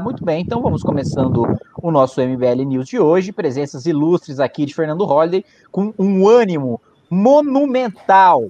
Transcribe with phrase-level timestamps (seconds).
[0.00, 1.42] Muito bem, então vamos começando
[1.82, 3.32] o nosso MBL News de hoje.
[3.32, 8.46] Presenças ilustres aqui de Fernando Holliday, com um ânimo monumental.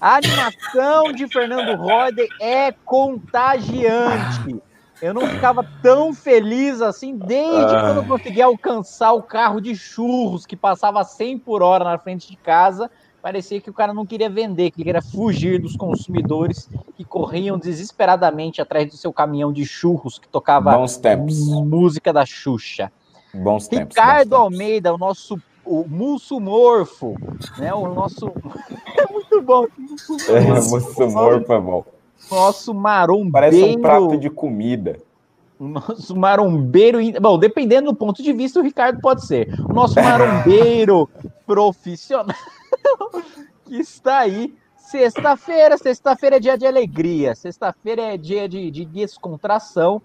[0.00, 4.62] A animação de Fernando Holliday é contagiante.
[5.02, 7.80] Eu não ficava tão feliz assim desde ah.
[7.80, 12.28] quando eu consegui alcançar o carro de churros que passava 100 por hora na frente
[12.30, 12.88] de casa
[13.22, 17.58] parecia que o cara não queria vender, que ele queria fugir dos consumidores que corriam
[17.58, 20.78] desesperadamente atrás do seu caminhão de churros que tocava
[21.64, 22.90] música da Xuxa.
[23.34, 23.96] Bons tempos.
[23.96, 27.14] Ricardo bons Almeida, o nosso o Mussumorfo,
[27.58, 27.74] né?
[27.74, 28.32] O nosso
[28.96, 29.66] é muito bom.
[30.28, 31.84] É, Mussumorfo é bom.
[32.30, 33.32] Nosso marombeiro.
[33.32, 34.98] Parece um prato de comida.
[35.58, 36.98] O nosso marombeiro.
[37.20, 39.48] Bom, dependendo do ponto de vista, o Ricardo pode ser.
[39.68, 41.08] O nosso marombeiro
[41.48, 42.36] profissional
[43.64, 44.54] que está aí.
[44.76, 50.00] Sexta-feira, sexta-feira é dia de alegria, sexta-feira é dia de, de, descontração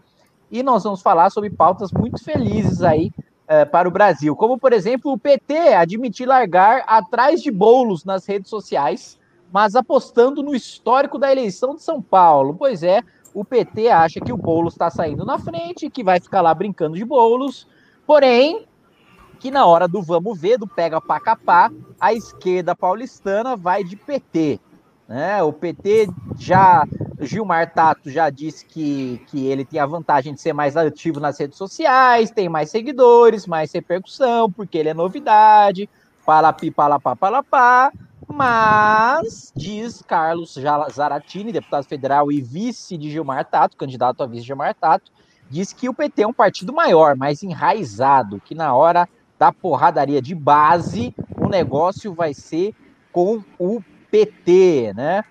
[0.51, 3.09] e nós vamos falar sobre pautas muito felizes aí
[3.47, 8.25] é, para o Brasil, como por exemplo o PT admitir largar atrás de bolos nas
[8.25, 9.17] redes sociais,
[9.53, 12.53] mas apostando no histórico da eleição de São Paulo.
[12.53, 13.01] Pois é,
[13.33, 16.97] o PT acha que o Boulos está saindo na frente, que vai ficar lá brincando
[16.97, 17.67] de bolos,
[18.05, 18.67] porém
[19.43, 23.97] que na hora do vamos ver, do pega pra capar, a esquerda paulistana vai de
[23.97, 24.57] PT.
[25.05, 25.43] Né?
[25.43, 26.07] O PT
[26.39, 26.87] já.
[27.19, 31.37] Gilmar Tato já disse que, que ele tem a vantagem de ser mais ativo nas
[31.37, 35.89] redes sociais, tem mais seguidores, mais repercussão, porque ele é novidade,
[36.25, 37.91] palapi, palapá, palapá.
[38.27, 40.57] Mas, diz Carlos
[40.91, 45.11] Zaratini, deputado federal e vice de Gilmar Tato, candidato a vice de Gilmar Tato,
[45.49, 50.21] diz que o PT é um partido maior, mais enraizado, que na hora da porradaria
[50.21, 52.73] de base, o negócio vai ser
[53.11, 55.23] com o PT, né?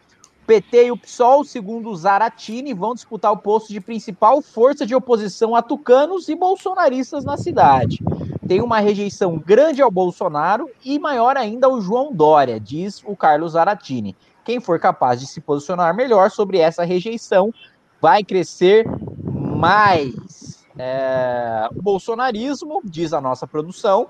[0.43, 4.95] O PT e o PSOL, segundo Zaratini, vão disputar o posto de principal força de
[4.95, 8.01] oposição a tucanos e bolsonaristas na cidade.
[8.47, 13.53] Tem uma rejeição grande ao Bolsonaro e maior ainda ao João Dória, diz o Carlos
[13.53, 14.17] Zaratini.
[14.45, 17.55] Quem for capaz de se posicionar melhor sobre essa rejeição
[18.01, 18.85] vai crescer
[19.33, 20.42] mais.
[20.79, 24.09] É, o bolsonarismo, diz a nossa produção,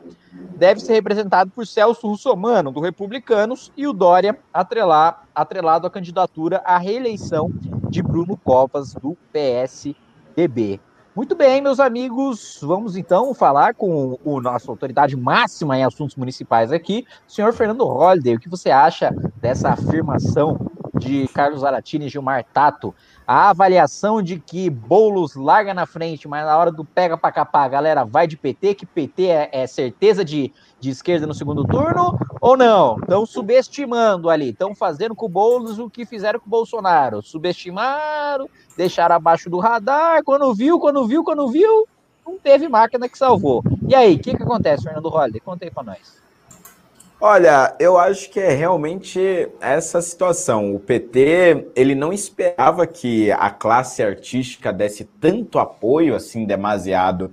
[0.57, 6.63] deve ser representado por Celso Russomano, do Republicanos, e o Dória, atrelar, atrelado à candidatura
[6.65, 7.51] à reeleição
[7.91, 10.81] de Bruno Covas, do PSDB.
[11.15, 16.73] Muito bem, meus amigos, vamos então falar com o nossa autoridade máxima em assuntos municipais
[16.73, 18.37] aqui, senhor Fernando Holliday.
[18.37, 20.72] O que você acha dessa afirmação
[21.05, 22.95] de Carlos Aratini e Gilmar Tato
[23.27, 27.65] a avaliação de que Boulos larga na frente, mas na hora do pega para capar,
[27.65, 31.65] a galera vai de PT, que PT é, é, certeza de, de esquerda no segundo
[31.65, 32.97] turno, ou não?
[32.99, 37.23] Estão subestimando ali, estão fazendo com o Boulos o que fizeram com o Bolsonaro.
[37.23, 41.87] Subestimaram, deixaram abaixo do radar, quando viu, quando viu, quando viu,
[42.27, 43.63] não teve máquina que salvou.
[43.89, 45.41] E aí, o que, que acontece, Fernando Holliday?
[45.41, 46.22] Conta aí para nós.
[47.25, 50.75] Olha, eu acho que é realmente essa situação.
[50.75, 57.31] O PT, ele não esperava que a classe artística desse tanto apoio, assim, demasiado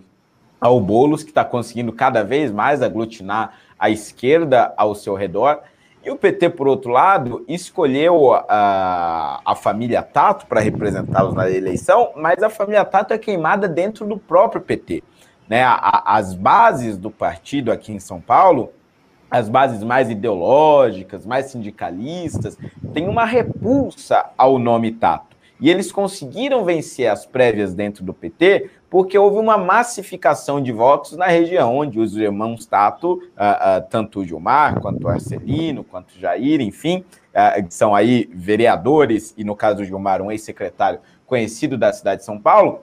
[0.61, 5.61] ao Boulos, que está conseguindo cada vez mais aglutinar a esquerda ao seu redor.
[6.05, 12.11] E o PT, por outro lado, escolheu a, a família Tato para representá-los na eleição,
[12.15, 15.03] mas a família Tato é queimada dentro do próprio PT.
[15.49, 15.63] Né?
[15.63, 18.71] A, as bases do partido aqui em São Paulo
[19.29, 22.57] as bases mais ideológicas, mais sindicalistas,
[22.93, 25.37] têm uma repulsa ao nome Tato.
[25.61, 31.15] E eles conseguiram vencer as prévias dentro do PT porque houve uma massificação de votos
[31.15, 36.15] na região, onde os irmãos Tato, uh, uh, tanto o Gilmar, quanto o Arcelino, quanto
[36.15, 37.03] o Jair, enfim,
[37.33, 42.25] uh, são aí vereadores, e no caso do Gilmar, um ex-secretário conhecido da cidade de
[42.25, 42.81] São Paulo,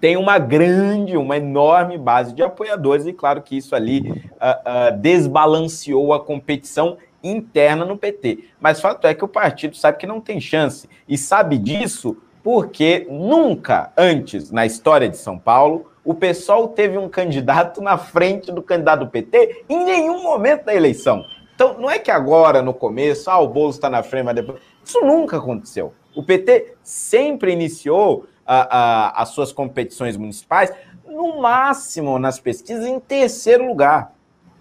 [0.00, 4.98] tem uma grande, uma enorme base de apoiadores, e claro que isso ali uh, uh,
[4.98, 8.44] desbalanceou a competição interna no PT.
[8.60, 13.06] Mas fato é que o partido sabe que não tem chance, e sabe disso porque
[13.08, 18.60] nunca antes na história de São Paulo o pessoal teve um candidato na frente do
[18.60, 21.24] candidato do PT em nenhum momento da eleição.
[21.54, 24.60] Então, não é que agora, no começo, ah, o Boulos está na frente, mas depois.
[24.84, 25.92] Isso nunca aconteceu.
[26.14, 30.72] O PT sempre iniciou a, a, as suas competições municipais,
[31.06, 34.14] no máximo nas pesquisas, em terceiro lugar.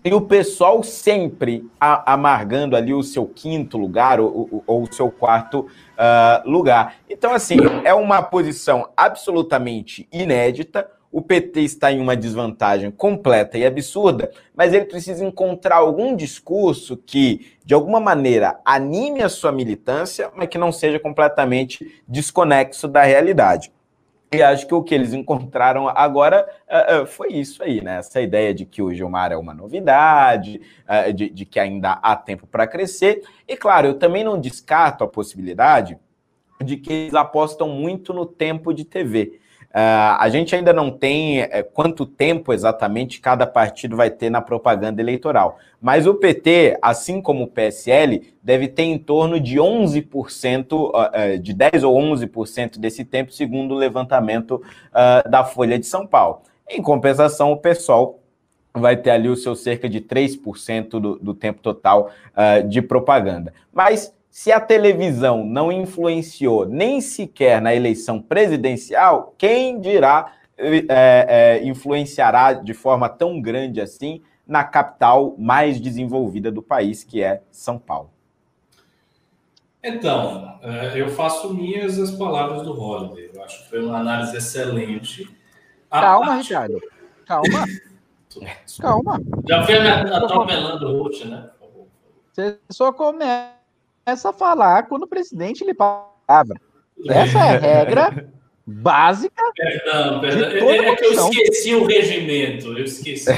[0.04, 5.60] E o pessoal sempre a, amargando ali o seu quinto lugar ou, o seu quarto
[5.60, 6.96] uh, lugar.
[7.08, 10.90] Então, assim, é uma posição absolutamente inédita.
[11.12, 16.96] O PT está em uma desvantagem completa e absurda, mas ele precisa encontrar algum discurso
[16.96, 23.04] que, de alguma maneira, anime a sua militância, mas que não seja completamente desconexo da
[23.04, 23.72] realidade.
[24.34, 27.98] E acho que o que eles encontraram agora uh, uh, foi isso aí, né?
[27.98, 32.16] Essa ideia de que o Gilmar é uma novidade, uh, de, de, que ainda há
[32.16, 33.24] tempo para crescer.
[33.46, 36.00] E claro, eu também não descarto a possibilidade
[36.64, 39.41] de que eles apostam muito no tempo de TV.
[39.72, 44.42] Uh, a gente ainda não tem é, quanto tempo exatamente cada partido vai ter na
[44.42, 45.58] propaganda eleitoral.
[45.82, 51.40] Mas o PT, assim como o PSL, deve ter em torno de 11%, uh, uh,
[51.40, 56.42] de 10 ou 11% desse tempo, segundo o levantamento uh, da Folha de São Paulo.
[56.70, 58.22] Em compensação, o PSOL
[58.74, 62.10] vai ter ali o seu cerca de 3% do, do tempo total
[62.70, 63.54] de propaganda.
[63.74, 71.68] Mas se a televisão não influenciou nem sequer na eleição presidencial, quem dirá é, é,
[71.68, 77.78] influenciará de forma tão grande assim na capital mais desenvolvida do país, que é São
[77.78, 78.10] Paulo?
[79.84, 83.32] Então, é, eu faço minhas as palavras do Holiday.
[83.34, 85.30] Eu acho que foi uma análise excelente.
[85.90, 86.48] Calma, parte...
[86.48, 86.82] Ricardo.
[87.26, 87.66] Calma.
[88.80, 89.22] Calma.
[89.46, 91.50] Já foi atropelando o Ruth, né?
[92.32, 93.61] Você só começa
[94.06, 96.60] começa a falar quando o presidente lhe palavra.
[97.08, 98.30] Essa é a regra
[98.66, 99.44] básica.
[99.56, 100.70] Perdão, perdão.
[100.70, 102.68] É, é que eu esqueci o regimento.
[102.78, 103.32] Eu esqueci.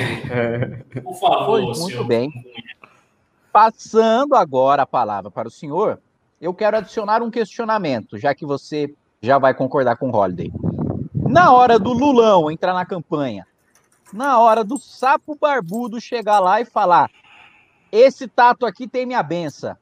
[1.04, 2.06] Por favor, muito senhor.
[2.06, 2.32] bem.
[3.52, 6.00] Passando agora a palavra para o senhor,
[6.42, 10.52] eu quero adicionar um questionamento, já que você já vai concordar com o Holiday.
[11.14, 13.46] Na hora do Lulão entrar na campanha,
[14.12, 17.12] na hora do sapo barbudo chegar lá e falar:
[17.92, 19.78] esse tato aqui tem minha benção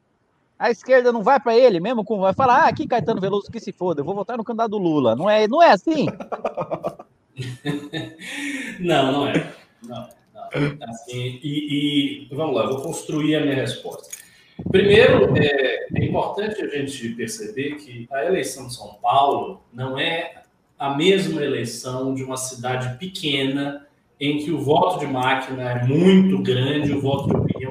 [0.62, 3.60] a esquerda não vai para ele mesmo, com vai falar, ah, aqui Caetano Veloso que
[3.60, 5.16] se foda, eu vou votar no candidato Lula.
[5.16, 6.06] Não é, não é assim?
[8.80, 9.52] não, não é.
[9.82, 10.44] Não, não.
[10.88, 14.16] Assim, e, e, vamos lá, vou construir a minha resposta.
[14.72, 20.44] Primeiro, é, é importante a gente perceber que a eleição de São Paulo não é
[20.78, 23.88] a mesma eleição de uma cidade pequena
[24.20, 27.71] em que o voto de máquina é muito grande, o voto de opinião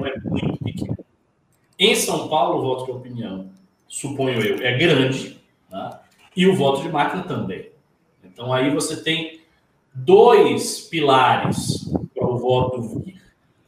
[1.81, 3.49] Em São Paulo, o voto de opinião,
[3.87, 5.97] suponho eu, é grande, né?
[6.37, 7.71] e o voto de máquina também.
[8.23, 9.41] Então aí você tem
[9.91, 13.03] dois pilares para o voto.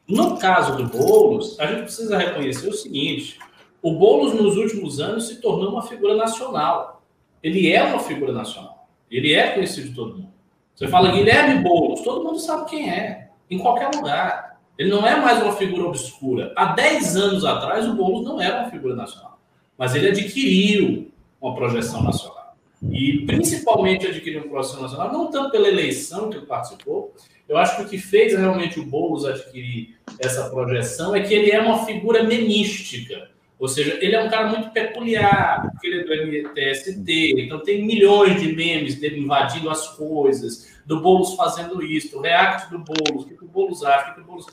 [0.07, 3.39] No caso do Boulos, a gente precisa reconhecer o seguinte:
[3.81, 7.01] o Boulos, nos últimos anos, se tornou uma figura nacional.
[7.41, 8.87] Ele é uma figura nacional.
[9.09, 10.33] Ele é conhecido de todo mundo.
[10.75, 14.52] Você fala Guilherme Boulos, todo mundo sabe quem é, em qualquer lugar.
[14.77, 16.51] Ele não é mais uma figura obscura.
[16.55, 19.39] Há 10 anos atrás, o Boulos não era uma figura nacional.
[19.77, 22.55] Mas ele adquiriu uma projeção nacional.
[22.91, 27.13] E principalmente adquiriu uma projeção nacional, não tanto pela eleição que ele participou.
[27.47, 31.51] Eu acho que o que fez realmente o Boulos adquirir essa projeção é que ele
[31.51, 33.29] é uma figura menística.
[33.59, 37.85] Ou seja, ele é um cara muito peculiar, porque ele é do MTST, então tem
[37.85, 43.25] milhões de memes dele invadindo as coisas, do Boulos fazendo isso, o react do Boulos,
[43.25, 44.45] o que o Boulos acha, o que o Boulos.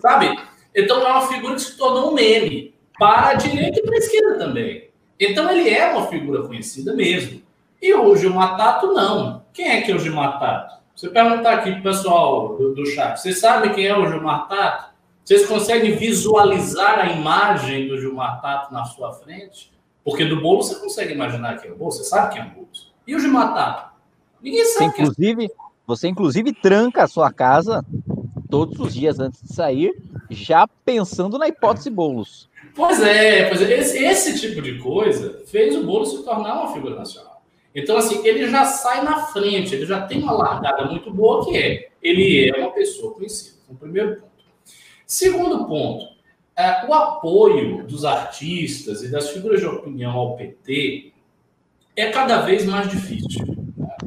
[0.00, 0.38] Sabe?
[0.74, 3.98] Então é uma figura que se tornou um meme para a direita e para a
[3.98, 4.88] esquerda também.
[5.18, 7.42] Então ele é uma figura conhecida mesmo.
[7.80, 9.44] E o Gilmar Tato, não.
[9.52, 10.78] Quem é que é o Gilmar Tato?
[10.94, 14.48] Você perguntar aqui para o pessoal do, do chat, vocês sabem quem é o Gilmar
[14.48, 14.92] Tato?
[15.24, 19.70] Vocês conseguem visualizar a imagem do Gilmar Tato na sua frente?
[20.02, 22.50] Porque do bolo você consegue imaginar quem é o bolo, você sabe quem é o
[22.50, 22.68] bolo.
[23.06, 23.92] E o Gilmar Tato?
[24.42, 24.86] Ninguém sabe.
[24.86, 25.67] Inclusive, é.
[25.88, 27.82] Você inclusive tranca a sua casa
[28.50, 29.96] todos os dias antes de sair,
[30.28, 32.46] já pensando na hipótese bolos.
[32.74, 33.78] Pois é, pois é.
[33.78, 37.42] Esse, esse tipo de coisa fez o bolo se tornar uma figura nacional.
[37.74, 41.56] Então, assim, ele já sai na frente, ele já tem uma largada muito boa, que
[41.56, 43.56] é ele é uma pessoa conhecida.
[43.66, 44.28] O primeiro ponto.
[45.06, 46.06] Segundo ponto,
[46.54, 51.12] é, o apoio dos artistas e das figuras de opinião ao PT
[51.96, 53.56] é cada vez mais difícil.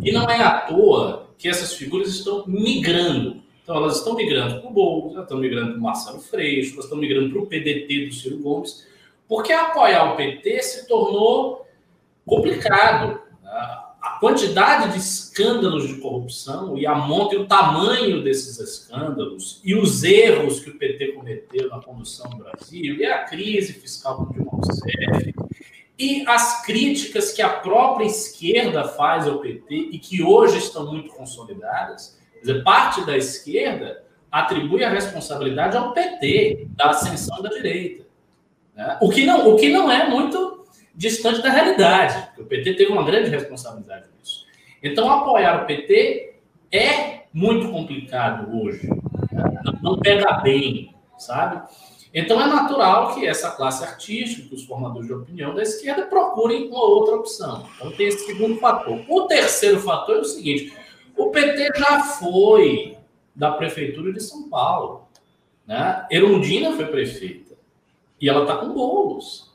[0.02, 3.42] E não é à toa que essas figuras estão migrando.
[3.64, 6.86] Então, elas estão migrando para o Boulos, elas estão migrando para o Marcelo Freixo, elas
[6.86, 8.88] estão migrando para o PDT do Ciro Gomes,
[9.28, 11.66] porque apoiar o PT se tornou
[12.26, 13.20] complicado.
[14.02, 19.76] A quantidade de escândalos de corrupção e a monta e o tamanho desses escândalos e
[19.76, 24.34] os erros que o PT cometeu na condução do Brasil e a crise fiscal do
[24.34, 25.34] Dilma Rousseff
[25.98, 31.12] e as críticas que a própria esquerda faz ao PT e que hoje estão muito
[31.12, 38.06] consolidadas, dizer, parte da esquerda atribui a responsabilidade ao PT da ascensão da direita.
[38.76, 38.98] Né?
[39.02, 42.30] O, que não, o que não é muito distante da realidade.
[42.38, 44.46] O PT teve uma grande responsabilidade nisso.
[44.82, 46.36] Então, apoiar o PT
[46.72, 48.88] é muito complicado hoje.
[49.32, 49.62] Né?
[49.82, 51.62] Não pega bem, sabe?
[52.14, 56.68] Então é natural que essa classe artística, que os formadores de opinião da esquerda procurem
[56.68, 57.66] uma outra opção.
[57.76, 59.00] Então tem esse segundo fator.
[59.08, 60.74] O terceiro fator é o seguinte:
[61.16, 62.98] o PT já foi
[63.34, 65.08] da prefeitura de São Paulo.
[65.66, 66.06] Né?
[66.12, 67.56] Erundina foi prefeita
[68.20, 69.50] e ela está com bolos.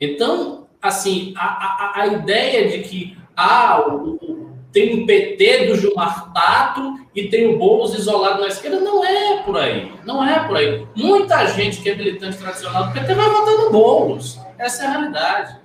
[0.00, 5.76] Então, assim, a, a, a ideia de que ah, o, o, tem um PT do
[5.76, 9.90] Gilmar Tato e tem o Boulos isolado na esquerda, não é por aí.
[10.04, 10.86] Não é por aí.
[10.94, 14.38] Muita gente que é militante tradicional do PT vai votar no Boulos.
[14.58, 15.56] Essa é a realidade.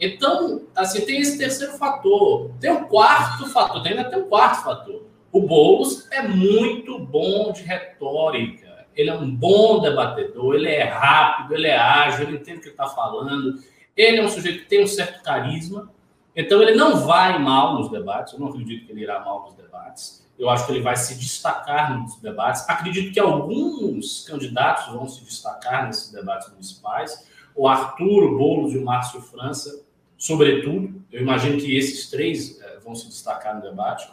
[0.00, 2.50] Então, assim, tem esse terceiro fator.
[2.60, 5.06] Tem um quarto fator, tem, ainda tem um quarto fator.
[5.30, 8.84] O Boulos é muito bom de retórica.
[8.92, 12.68] Ele é um bom debatedor, ele é rápido, ele é ágil, ele entende o que
[12.70, 13.60] está falando.
[13.96, 15.88] Ele é um sujeito que tem um certo carisma.
[16.34, 18.32] Então, ele não vai mal nos debates.
[18.32, 20.25] Eu não acredito que ele irá mal nos debates.
[20.38, 22.68] Eu acho que ele vai se destacar nos debates.
[22.68, 27.26] Acredito que alguns candidatos vão se destacar nesses debates municipais.
[27.54, 29.82] O Arthur, Boulos e o Márcio França,
[30.18, 31.02] sobretudo.
[31.10, 34.08] Eu imagino que esses três eh, vão se destacar no debate.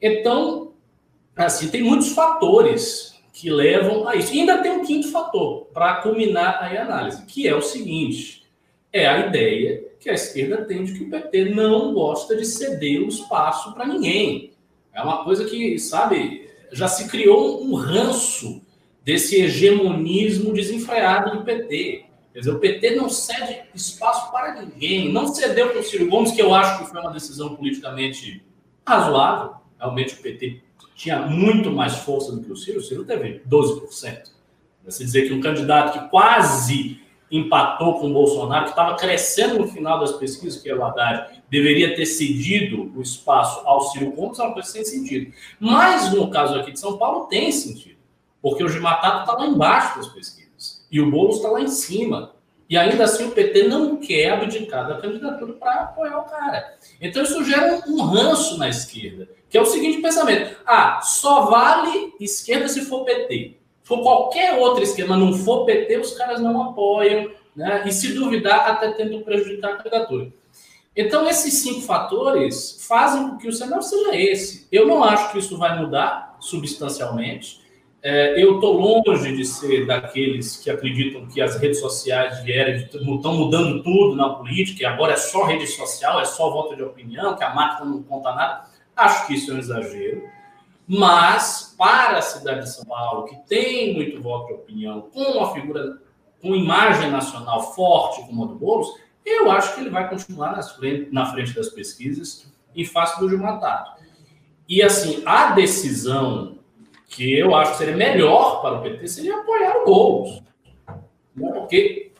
[0.00, 0.72] Então,
[1.36, 4.34] assim, tem muitos fatores que levam a isso.
[4.34, 8.46] E ainda tem um quinto fator para culminar a análise, que é o seguinte:
[8.90, 13.02] é a ideia que a esquerda tem de que o PT não gosta de ceder
[13.02, 14.55] o espaço para ninguém.
[14.96, 18.62] É uma coisa que, sabe, já se criou um ranço
[19.04, 22.06] desse hegemonismo desenfreado do PT.
[22.32, 25.12] Quer dizer, o PT não cede espaço para ninguém.
[25.12, 28.42] Não cedeu para o Ciro Gomes, que eu acho que foi uma decisão politicamente
[28.86, 29.56] razoável.
[29.78, 30.62] Realmente o PT
[30.94, 32.78] tinha muito mais força do que o Ciro.
[32.78, 34.30] O Ciro teve 12%.
[34.88, 37.00] Se dizer que um candidato que quase
[37.30, 41.94] empatou com o Bolsonaro, que estava crescendo no final das pesquisas, que é Haddad, deveria
[41.96, 45.32] ter cedido o espaço ao Ciro Gomes, é uma coisa sem sentido.
[45.58, 47.98] Mas, no caso aqui de São Paulo, tem sentido,
[48.40, 52.34] porque o Gilmar está lá embaixo das pesquisas, e o Boulos está lá em cima.
[52.68, 56.76] E ainda assim o PT não quer abdicar da candidatura para apoiar o cara.
[57.00, 62.12] Então isso gera um ranço na esquerda, que é o seguinte pensamento: ah, só vale
[62.18, 63.56] esquerda se for PT
[63.86, 67.84] for qualquer outra esquema, não for PT, os caras não apoiam, né?
[67.86, 70.32] E se duvidar, até tentam prejudicar a candidatura.
[70.94, 74.66] Então, esses cinco fatores fazem com que o cenário seja esse.
[74.72, 77.60] Eu não acho que isso vai mudar substancialmente.
[78.02, 83.34] É, eu estou longe de ser daqueles que acreditam que as redes sociais vieram, estão
[83.34, 87.36] mudando tudo na política, e agora é só rede social, é só voto de opinião,
[87.36, 88.64] que a máquina não conta nada.
[88.96, 90.35] Acho que isso é um exagero.
[90.86, 95.52] Mas, para a cidade de São Paulo, que tem muito voto de opinião, com uma
[95.52, 95.98] figura
[96.40, 98.88] com imagem nacional forte como a do Boulos,
[99.24, 103.58] eu acho que ele vai continuar frente, na frente das pesquisas em face do Gilmar
[103.58, 104.00] Tato.
[104.68, 106.58] E, assim, a decisão
[107.08, 110.42] que eu acho que seria melhor para o PT seria apoiar o Boulos.
[111.34, 112.12] Porque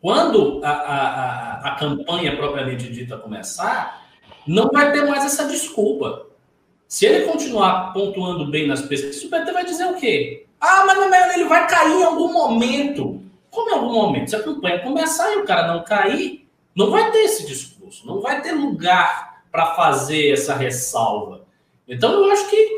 [0.00, 4.06] quando a, a, a, a campanha propriamente dita começar,
[4.46, 6.26] não vai ter mais essa desculpa.
[6.88, 10.46] Se ele continuar pontuando bem nas pesquisas, o PT vai dizer o quê?
[10.60, 13.22] Ah, mas não, ele vai cair em algum momento.
[13.50, 14.30] Como em algum momento?
[14.30, 18.20] Se a campanha começar e o cara não cair, não vai ter esse discurso, não
[18.20, 21.46] vai ter lugar para fazer essa ressalva.
[21.88, 22.68] Então, eu acho que,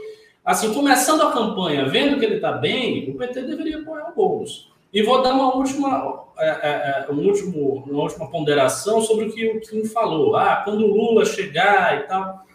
[0.44, 4.70] assim, começando a campanha, vendo que ele está bem, o PT deveria apoiar o Boulos.
[4.92, 9.32] E vou dar uma última, é, é, é, um último, uma última ponderação sobre o
[9.32, 10.34] que o Kim falou.
[10.36, 12.47] Ah, quando o Lula chegar e tal.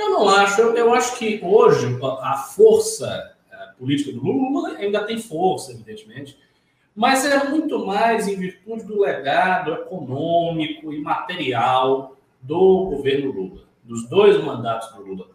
[0.00, 0.60] Eu não acho.
[0.60, 6.38] Eu, eu acho que hoje a força a política do Lula, ainda tem força, evidentemente,
[6.94, 14.08] mas é muito mais em virtude do legado econômico e material do governo Lula, dos
[14.08, 15.28] dois mandatos do Lula.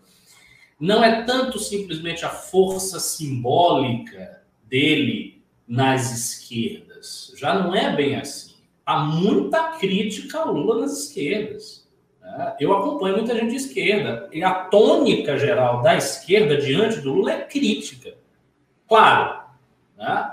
[0.80, 7.34] Não é tanto simplesmente a força simbólica dele nas esquerdas.
[7.38, 8.56] Já não é bem assim.
[8.86, 11.85] Há muita crítica a Lula nas esquerdas.
[12.60, 14.30] Eu acompanho muita gente de esquerda.
[14.32, 18.14] E a tônica geral da esquerda diante do Lula é crítica.
[18.88, 19.42] Claro,
[19.98, 20.32] né?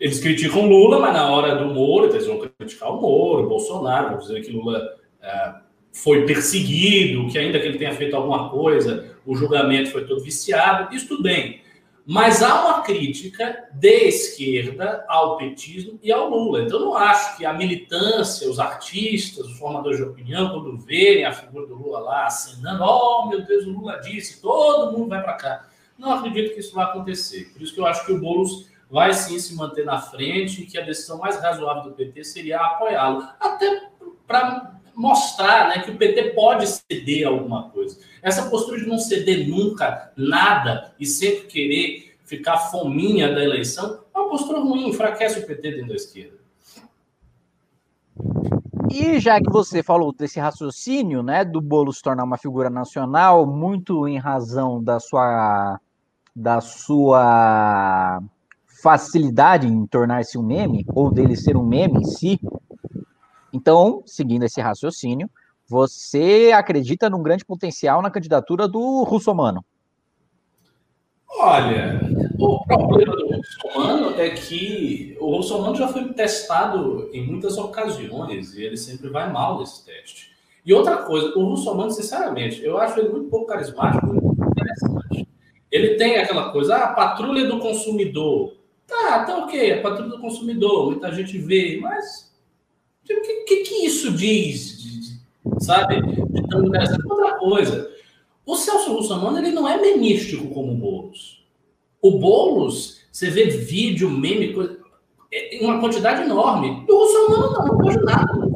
[0.00, 4.10] eles criticam Lula, mas na hora do Moro, eles vão criticar o Moro, o Bolsonaro,
[4.10, 4.82] vão dizer que Lula
[5.22, 5.54] é,
[5.92, 10.94] foi perseguido, que ainda que ele tenha feito alguma coisa, o julgamento foi todo viciado,
[10.94, 11.60] isso tudo bem.
[12.06, 16.62] Mas há uma crítica de esquerda ao petismo e ao Lula.
[16.62, 21.24] Então, eu não acho que a militância, os artistas, os formadores de opinião, quando verem
[21.24, 25.22] a figura do Lula lá assinando, oh meu Deus, o Lula disse, todo mundo vai
[25.22, 25.68] para cá.
[25.98, 27.52] Não acredito que isso vai acontecer.
[27.52, 30.66] Por isso que eu acho que o Boulos vai sim se manter na frente e
[30.66, 33.22] que a decisão mais razoável do PT seria apoiá-lo.
[33.38, 33.88] Até
[34.26, 37.98] para mostrar né, que o PT pode ceder alguma coisa.
[38.22, 44.18] Essa postura de não ceder nunca nada e sempre querer ficar fominha da eleição, é
[44.18, 46.38] uma postura ruim, enfraquece o PT dentro da esquerda.
[48.90, 53.46] E já que você falou desse raciocínio, né, do Bolo se tornar uma figura nacional,
[53.46, 55.80] muito em razão da sua
[56.34, 58.22] da sua
[58.82, 62.40] facilidade em tornar-se um meme ou dele ser um meme em si.
[63.52, 65.28] Então, seguindo esse raciocínio,
[65.70, 69.64] você acredita num grande potencial na candidatura do Russomano?
[71.28, 72.00] Olha,
[72.36, 78.64] o problema do Russomano é que o Russomano já foi testado em muitas ocasiões e
[78.64, 80.32] ele sempre vai mal nesse teste.
[80.66, 85.28] E outra coisa, o Russomano, sinceramente, eu acho ele muito pouco carismático, muito interessante.
[85.70, 88.56] Ele tem aquela coisa, ah, patrulha do consumidor.
[88.88, 92.28] Tá, tá ok, a patrulha do consumidor, muita gente vê, mas
[93.04, 94.69] o que, que, que, isso diz,
[95.58, 96.00] sabe?
[96.02, 97.04] De tão interessante.
[97.08, 97.90] Outra coisa,
[98.46, 101.44] o Celso Russomano, ele não é menístico como o Boulos.
[102.02, 104.78] O Boulos, você vê vídeo, meme, coisa,
[105.32, 106.84] é, uma quantidade enorme.
[106.88, 108.50] E o Russomano não, não nada.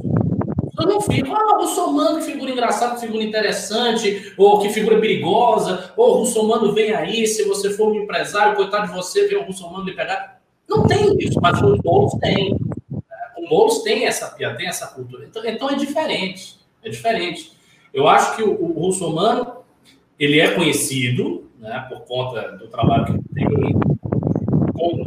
[0.77, 5.93] Eu não fico, ah, Russomano, que figura engraçada, que figura interessante, ou que figura perigosa,
[5.97, 9.85] ou Russomano vem aí, se você for um empresário, coitado de você, vem o Russomano
[9.85, 10.41] lhe pegar.
[10.69, 12.57] Não tem isso, mas o Boulos tem.
[13.39, 15.25] O Boulos tem essa piada, tem essa cultura.
[15.27, 16.59] Então, então, é diferente.
[16.85, 17.53] É diferente.
[17.93, 19.65] Eu acho que o, o Russomano,
[20.19, 23.75] ele é conhecido, né, por conta do trabalho que ele tem
[24.73, 25.07] com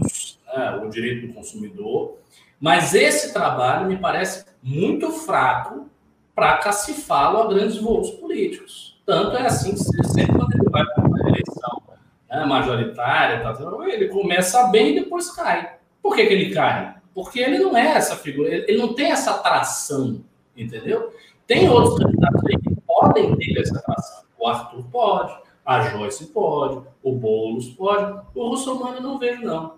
[0.57, 2.17] né, o direito do consumidor,
[2.59, 5.87] mas esse trabalho me parece muito fraco
[6.33, 8.99] para cacifá-lo a grandes votos políticos.
[9.05, 11.81] Tanto é assim que sempre quando ele vai para uma eleição
[12.29, 13.55] né, majoritária, tá,
[13.87, 15.75] ele começa bem e depois cai.
[16.01, 16.95] Por que, que ele cai?
[17.13, 20.23] Porque ele não é essa figura, ele não tem essa atração,
[20.55, 21.13] entendeu?
[21.47, 24.23] Tem outros candidatos aí que podem ter essa atração.
[24.37, 25.33] O Arthur pode,
[25.65, 29.75] a Joyce pode, o Boulos pode, o Russomano não vejo, não.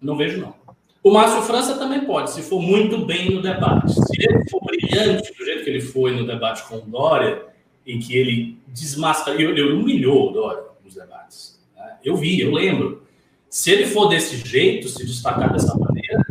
[0.00, 0.54] Não vejo, não.
[1.02, 3.92] O Márcio França também pode, se for muito bem no debate.
[3.92, 7.46] Se ele for brilhante, do jeito que ele foi no debate com o Dória,
[7.86, 11.64] em que ele desmascarou, ele humilhou o Dória nos debates.
[11.76, 11.98] Né?
[12.04, 13.02] Eu vi, eu lembro.
[13.48, 16.24] Se ele for desse jeito, se destacar dessa maneira,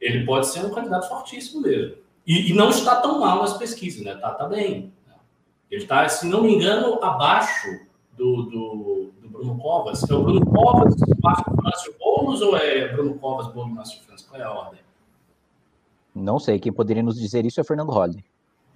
[0.00, 1.96] ele pode ser um candidato fortíssimo mesmo.
[2.28, 4.14] E, e não está tão mal nas pesquisas, né?
[4.16, 4.92] Tá, tá bem.
[5.70, 7.80] Ele está, se não me engano, abaixo
[8.14, 10.08] do, do, do Bruno Covas.
[10.08, 10.94] É o Bruno Covas,
[11.62, 14.26] Márcio Boulos ou é Bruno Covas, Boulos Márcio França?
[14.28, 14.80] Qual é a ordem?
[16.14, 16.58] Não sei.
[16.58, 18.22] Quem poderia nos dizer isso é Fernando Holly.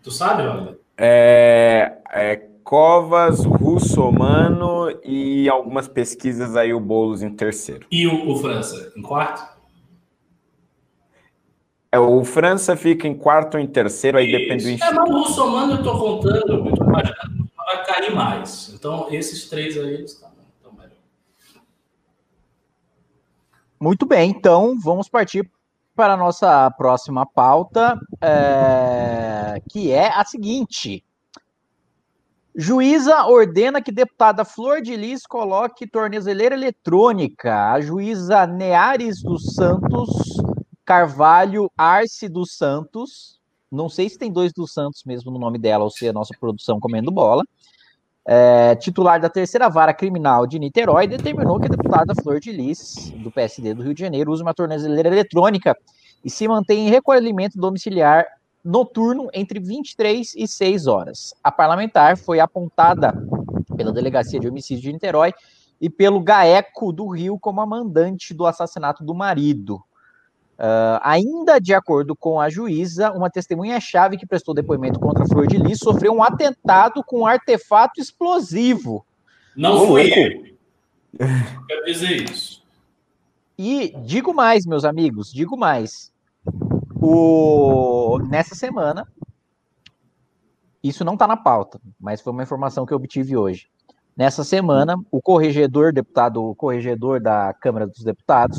[0.03, 0.77] Tu sabe, Holly?
[0.97, 7.87] É, é Covas, Russomano e algumas pesquisas aí o Boulos em terceiro.
[7.91, 9.52] E o, o França em quarto?
[11.93, 14.95] É, o França fica em quarto ou em terceiro, aí depende do instituto.
[14.95, 18.71] É, mas o Russomano eu tô contando, eu tô imaginando vai cair mais.
[18.75, 20.97] Então, esses três aí estão, estão melhor.
[23.81, 25.51] Muito bem, então vamos partir
[25.95, 31.05] para a nossa próxima pauta, é, que é a seguinte.
[32.55, 37.73] Juíza ordena que deputada Flor de Lis coloque tornezeleira eletrônica.
[37.73, 40.09] A juíza Neares dos Santos
[40.93, 43.41] Carvalho Arce dos Santos
[43.73, 46.13] não sei se tem dois dos Santos mesmo no nome dela, ou se é a
[46.13, 47.43] nossa produção comendo bola.
[48.27, 53.11] É, titular da terceira vara criminal de Niterói, determinou que a deputada Flor de Lis,
[53.17, 55.75] do PSD do Rio de Janeiro, use uma tornezeleira eletrônica
[56.23, 58.27] e se mantém em recolhimento domiciliar
[58.63, 61.35] noturno entre 23 e 6 horas.
[61.43, 63.15] A parlamentar foi apontada
[63.75, 65.33] pela Delegacia de Homicídio de Niterói
[65.81, 69.83] e pelo GAECO do Rio como a mandante do assassinato do marido.
[70.59, 75.57] Uh, ainda de acordo com a juíza, uma testemunha-chave que prestou depoimento contra Flor de
[75.57, 79.05] Lis sofreu um atentado com um artefato explosivo.
[79.57, 80.57] Não fui ele.
[81.19, 82.63] Quero dizer isso.
[83.59, 86.13] E digo mais, meus amigos, digo mais.
[87.01, 88.19] O...
[88.29, 89.07] Nessa semana,
[90.83, 93.69] isso não está na pauta, mas foi uma informação que eu obtive hoje.
[94.17, 98.59] Nessa semana, o corregedor, deputado corregedor da Câmara dos Deputados,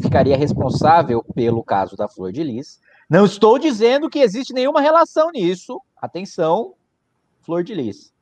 [0.00, 2.80] ficaria responsável pelo caso da Flor de Lis.
[3.08, 5.80] Não estou dizendo que existe nenhuma relação nisso.
[5.96, 6.74] Atenção,
[7.42, 8.12] Flor de Lis.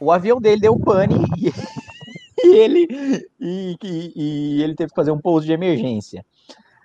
[0.00, 1.50] O avião dele deu pane e,
[2.46, 6.24] e ele e, e, e, ele teve que fazer um pouso de emergência.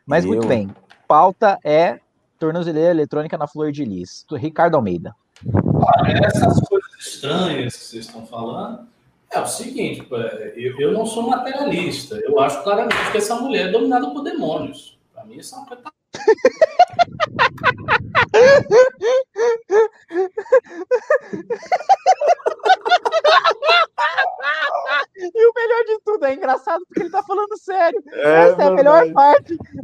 [0.05, 0.69] Mas muito bem.
[1.07, 1.99] Pauta é
[2.39, 4.25] tornozeleira eletrônica na Flor de Lis.
[4.31, 5.15] Ricardo Almeida.
[6.25, 8.87] essas coisas estranhas que vocês estão falando,
[9.33, 10.07] é o seguinte,
[10.55, 12.19] eu, não sou materialista.
[12.23, 14.99] Eu acho claramente que essa mulher é dominada por demônios.
[15.13, 15.83] Para mim, isso é uma coisa.
[25.15, 28.01] e o melhor rindo, é engraçado porque ele tá falando sério.
[28.11, 29.57] É, Essa é a melhor parte.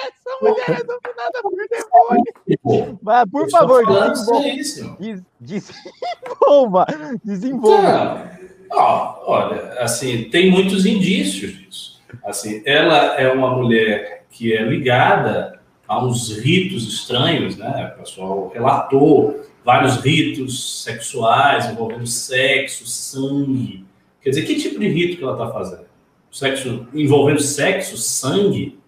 [0.00, 2.98] Essa mulher é dominada por demônio.
[3.02, 5.26] Mas, por favor, desenvolva.
[5.40, 6.86] Desenvolva.
[7.24, 8.30] Desenvolva.
[8.64, 12.00] Então, olha, assim, tem muitos indícios disso.
[12.24, 17.92] Assim, ela é uma mulher que é ligada a uns ritos estranhos, né?
[17.94, 23.84] O pessoal relatou vários ritos sexuais envolvendo sexo, sangue.
[24.22, 25.86] Quer dizer, que tipo de rito que ela está fazendo?
[26.30, 28.78] Sexo envolvendo sexo, sangue?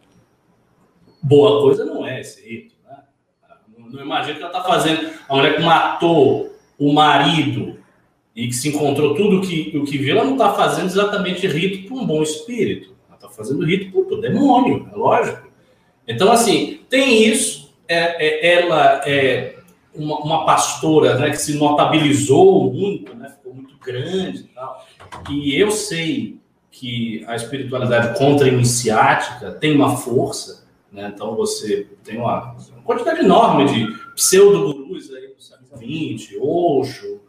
[1.22, 2.98] Boa coisa não é esse rito, né?
[3.90, 5.10] Não imagino que ela está fazendo.
[5.28, 7.78] A mulher que matou o marido
[8.34, 11.86] e que se encontrou tudo que, o que viu, ela não está fazendo exatamente rito
[11.86, 12.94] para um bom espírito.
[13.08, 15.48] Ela está fazendo rito para o demônio, é lógico.
[16.08, 17.72] Então, assim, tem isso.
[17.86, 19.56] É, é, ela é
[19.94, 24.86] uma, uma, pastora né, que se notabilizou muito, né, ficou muito grande e tal.
[25.30, 31.12] E eu sei que a espiritualidade contra-iniciática tem uma força, né?
[31.14, 37.20] então você tem uma, uma quantidade enorme de pseudo-gurus aí do século XX, Osho,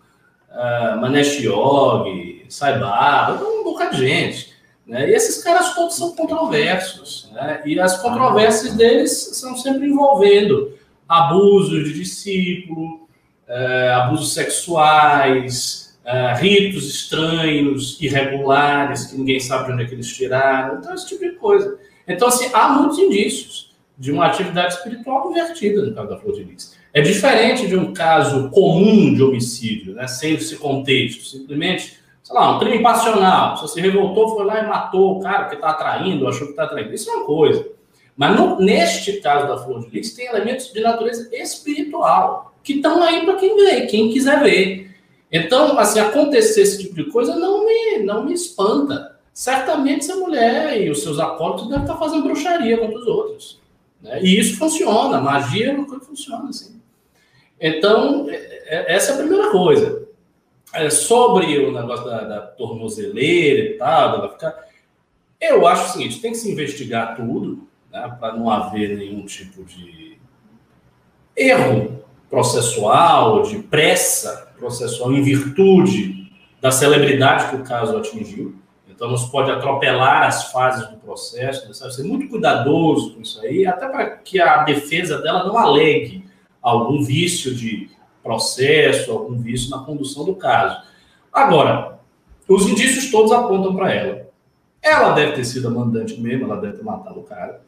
[0.50, 4.54] uh, Manesh Yogi, Sai Baba, um bocado de gente.
[4.86, 5.10] Né?
[5.10, 7.30] E esses caras todos são controversos.
[7.34, 7.62] Né?
[7.66, 10.74] E as controvérsias deles são sempre envolvendo
[11.08, 13.08] abusos de discípulo,
[13.48, 20.08] é, abusos sexuais, é, ritos estranhos, irregulares, que ninguém sabe de onde é que eles
[20.08, 20.80] tiraram.
[20.80, 21.78] Então, esse tipo de coisa.
[22.08, 26.44] Então, assim, há muitos indícios de uma atividade espiritual invertida no caso da Flor de
[26.44, 26.78] Lis.
[26.94, 30.08] É diferente de um caso comum de homicídio, né?
[30.08, 31.24] sem esse contexto.
[31.26, 33.58] Simplesmente sei lá, um crime passional.
[33.58, 36.64] Você se revoltou, foi lá e matou o cara que está atraindo, achou que está
[36.64, 36.94] atraindo.
[36.94, 37.68] Isso é uma coisa.
[38.16, 43.04] Mas no, neste caso da flor de lis, tem elementos de natureza espiritual que estão
[43.04, 44.92] aí para quem vê, quem quiser ver.
[45.32, 49.18] Então, assim, acontecer esse tipo de coisa não me, não me espanta.
[49.34, 53.60] Certamente essa mulher e os seus acólitos devem estar fazendo bruxaria contra os outros.
[54.00, 54.22] Né?
[54.22, 56.80] E isso funciona, magia é uma coisa que funciona assim.
[57.60, 60.08] Então, é, é, essa é a primeira coisa
[60.74, 64.68] é, sobre o negócio da, da tornozeleira e tal, ela ficar.
[65.40, 69.64] Eu acho o seguinte: tem que se investigar tudo, né, para não haver nenhum tipo
[69.64, 70.18] de
[71.36, 78.56] erro processual, de pressa processual em virtude da celebridade que o caso atingiu.
[78.90, 81.92] Então, não se pode atropelar as fases do processo, né?
[81.92, 86.26] ser muito cuidadoso com isso aí, até para que a defesa dela não alegue
[86.62, 87.90] algum vício de
[88.24, 90.82] processo, algum vício na condução do caso.
[91.32, 92.00] Agora,
[92.48, 94.28] os indícios todos apontam para ela.
[94.82, 97.62] Ela deve ter sido a mandante mesmo, ela deve ter matado o cara.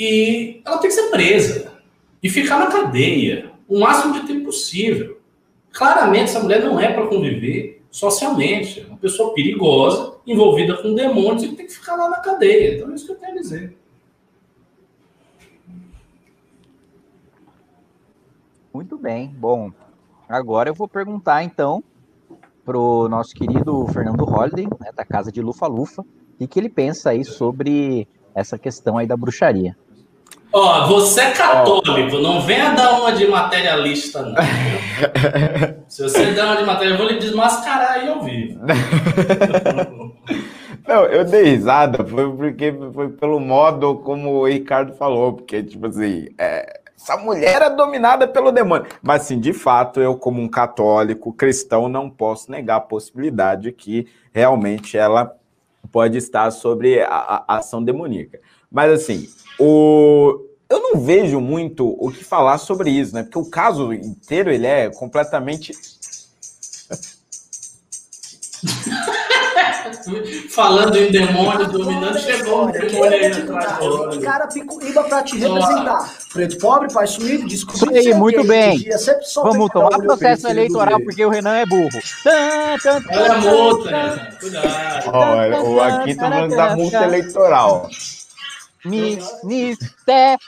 [0.00, 1.74] E ela tem que ser presa
[2.22, 5.20] e ficar na cadeia o máximo de tempo possível.
[5.70, 8.80] Claramente, essa mulher não é para conviver socialmente.
[8.80, 12.76] É uma pessoa perigosa, envolvida com demônios e tem que ficar lá na cadeia.
[12.76, 13.76] Então, é isso que eu tenho a dizer.
[18.72, 19.28] Muito bem.
[19.36, 19.70] Bom,
[20.26, 21.84] agora eu vou perguntar então
[22.64, 26.02] pro nosso querido Fernando Holliday, né, da casa de Lufa Lufa,
[26.40, 29.76] o que ele pensa aí sobre essa questão aí da bruxaria.
[30.52, 32.20] Ó, oh, você é católico, oh.
[32.20, 34.34] não venha dar uma de materialista, não.
[35.88, 38.60] Se você der uma de materialista, eu vou lhe desmascarar aí ao vivo.
[40.88, 45.86] Não, eu dei risada, foi porque foi pelo modo como o Ricardo falou, porque, tipo
[45.86, 48.86] assim, é, essa mulher é dominada pelo demônio.
[49.00, 53.72] Mas, assim, de fato, eu, como um católico cristão, não posso negar a possibilidade de
[53.72, 55.34] que realmente ela
[55.92, 58.40] pode estar sobre a, a ação demoníaca.
[58.70, 59.28] Mas, assim,
[59.60, 63.22] o, eu não vejo muito o que falar sobre isso, né?
[63.22, 65.72] Porque o caso inteiro ele é completamente
[70.50, 74.18] Falando em demônio dominando, chegou um demônio aí atrás.
[74.22, 76.10] cara picuíba para te representar.
[76.32, 77.96] Preto pobre, pai suído, desculpa.
[77.98, 78.84] Isso aí, muito bem.
[79.36, 81.88] Vamos tomar processo eleitoral porque o Renan é burro.
[83.10, 85.10] Olha a multa, cuidado.
[85.64, 87.88] Oh, aqui estamos falando da multa eleitoral.
[88.84, 90.38] Ministério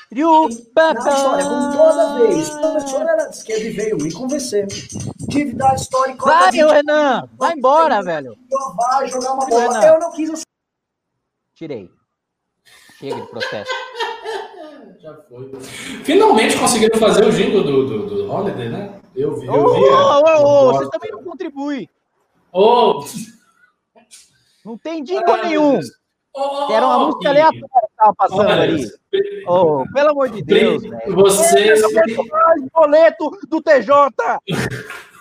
[0.74, 2.50] Na história, como toda vez.
[2.50, 4.66] A professora era de esquerda e veio me convencer.
[5.28, 6.24] Dívida histórica.
[6.24, 7.28] Vai, Renan!
[7.36, 8.36] Vai embora, velho!
[8.76, 9.84] Vai jogar uma bola.
[9.84, 10.42] Eu não quis.
[11.54, 11.90] Tirei.
[12.98, 13.70] Chega de processo.
[15.00, 15.50] Já foi.
[16.04, 19.00] Finalmente conseguiram fazer o jingle do, do, do Holiday, né?
[19.14, 19.46] Eu vi.
[19.46, 21.88] Eu vi oh, oh, oh, você também não contribui.
[22.52, 23.04] Oh.
[24.64, 25.72] Não tem jingle nenhum.
[25.72, 26.01] Deus.
[26.34, 28.90] Oh, Era uma música aleatória que tava passando oh, ali.
[29.46, 31.14] Oh, pelo amor de Deus, velho.
[31.14, 31.74] Você.
[32.72, 33.92] boleto do TJ!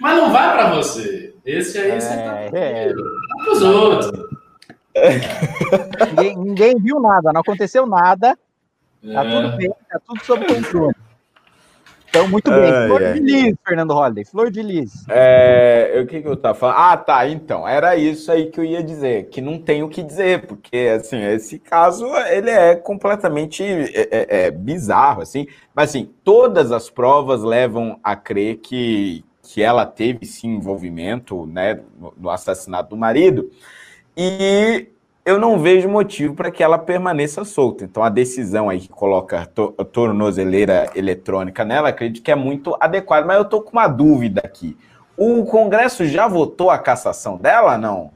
[0.00, 1.34] Mas não vai para você.
[1.44, 2.92] Esse aí é, você tá é.
[2.92, 4.10] para os outros.
[6.10, 8.36] Ninguém, ninguém, viu nada, não aconteceu nada.
[9.12, 9.30] Tá é.
[9.30, 10.96] tudo bem, tá tudo sob controle.
[12.08, 12.86] Então, muito bem.
[12.86, 13.12] Flor é.
[13.12, 14.24] de Lis, Fernando Holliday.
[14.24, 15.04] Flor de Lis.
[15.08, 16.76] É, o que, que eu tava falando?
[16.78, 17.28] Ah, tá.
[17.28, 19.28] Então, era isso aí que eu ia dizer.
[19.28, 24.46] Que não tem o que dizer, porque, assim, esse caso, ele é completamente é, é,
[24.46, 25.46] é, bizarro, assim.
[25.74, 31.80] Mas, assim, todas as provas levam a crer que, que ela teve, sim, envolvimento, né,
[31.98, 33.50] no, no assassinato do marido.
[34.16, 34.88] E
[35.28, 37.84] eu não vejo motivo para que ela permaneça solta.
[37.84, 43.26] Então, a decisão aí que coloca a tornozeleira eletrônica nela, acredito que é muito adequada.
[43.26, 44.74] Mas eu estou com uma dúvida aqui.
[45.18, 48.10] O Congresso já votou a cassação dela, não?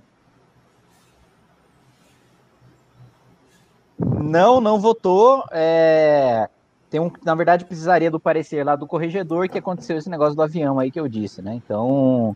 [3.98, 5.44] Não, não votou.
[5.52, 6.48] É...
[6.88, 10.42] Tem um, na verdade, precisaria do parecer lá do corregedor que aconteceu esse negócio do
[10.42, 11.52] avião aí que eu disse, né?
[11.54, 12.34] Então,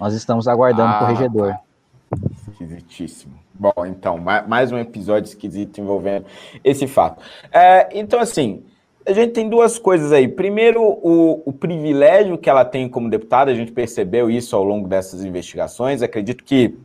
[0.00, 1.56] nós estamos aguardando ah, o corregedor.
[2.48, 3.34] Esquisitíssimo.
[3.54, 6.26] Bom, então, mais um episódio esquisito envolvendo
[6.62, 7.22] esse fato.
[7.52, 8.62] É, então, assim,
[9.06, 10.28] a gente tem duas coisas aí.
[10.28, 14.88] Primeiro, o, o, privilégio que ela tem como deputada, a gente percebeu isso ao longo
[14.88, 16.02] dessas investigações.
[16.02, 16.76] Acredito que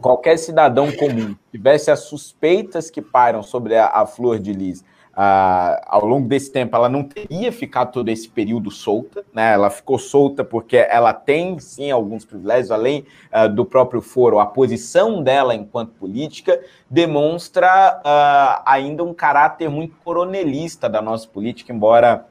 [0.00, 4.84] qualquer cidadão comum tivesse as suspeitas que pairam sobre a, a Flor de Lis
[5.18, 9.52] Uh, ao longo desse tempo, ela não teria ficado todo esse período solta, né?
[9.52, 14.46] Ela ficou solta porque ela tem, sim, alguns privilégios, além uh, do próprio foro, a
[14.46, 22.24] posição dela enquanto política demonstra uh, ainda um caráter muito coronelista da nossa política, embora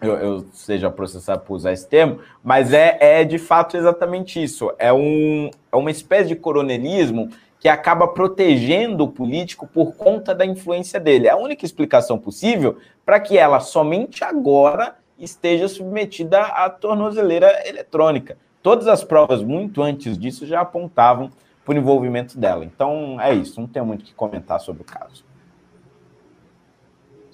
[0.00, 4.72] eu, eu, seja processado por usar esse termo, mas é, é de fato exatamente isso.
[4.78, 10.46] É, um, é uma espécie de coronelismo que acaba protegendo o político por conta da
[10.46, 11.26] influência dele.
[11.26, 18.38] É a única explicação possível para que ela somente agora esteja submetida à tornozeleira eletrônica.
[18.62, 21.30] Todas as provas muito antes disso já apontavam
[21.64, 22.64] para o envolvimento dela.
[22.64, 25.24] Então é isso, não tenho muito o que comentar sobre o caso.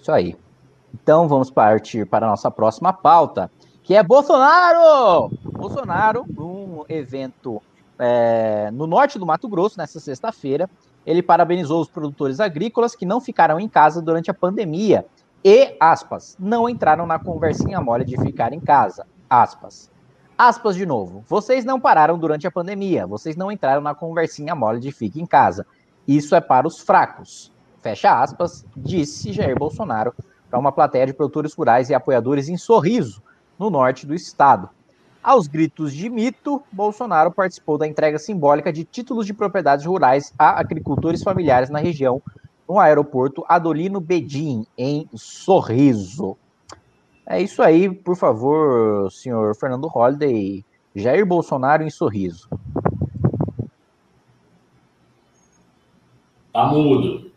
[0.01, 0.37] Isso aí.
[0.93, 3.51] Então vamos partir para a nossa próxima pauta,
[3.83, 5.31] que é Bolsonaro!
[5.45, 7.61] Bolsonaro, num evento
[7.99, 10.69] é, no norte do Mato Grosso, nessa sexta-feira,
[11.07, 15.07] ele parabenizou os produtores agrícolas que não ficaram em casa durante a pandemia
[15.45, 19.91] e, aspas, não entraram na conversinha mole de ficar em casa, aspas.
[20.37, 24.81] Aspas de novo, vocês não pararam durante a pandemia, vocês não entraram na conversinha mole
[24.81, 25.65] de fique em casa.
[26.09, 27.53] Isso é para os fracos.
[27.81, 30.13] Fecha aspas, disse Jair Bolsonaro
[30.51, 33.23] para uma plateia de produtores rurais e apoiadores em Sorriso,
[33.59, 34.71] no norte do estado.
[35.25, 40.61] Aos gritos de mito, Bolsonaro participou da entrega simbólica de títulos de propriedades rurais a
[40.61, 42.21] agricultores familiares na região,
[42.69, 46.37] no aeroporto Adolino Bedim, em Sorriso.
[47.27, 50.63] É isso aí, por favor, senhor Fernando Holliday.
[50.95, 52.47] Jair Bolsonaro em Sorriso.
[56.53, 57.34] Tá mudo.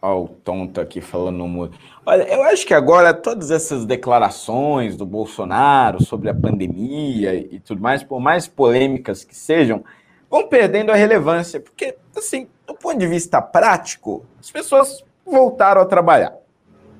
[0.00, 1.76] Olha o tonto aqui falando no mundo.
[2.06, 7.82] Olha, eu acho que agora todas essas declarações do Bolsonaro sobre a pandemia e tudo
[7.82, 9.84] mais, por mais polêmicas que sejam,
[10.30, 15.86] vão perdendo a relevância, porque, assim, do ponto de vista prático, as pessoas voltaram a
[15.86, 16.32] trabalhar.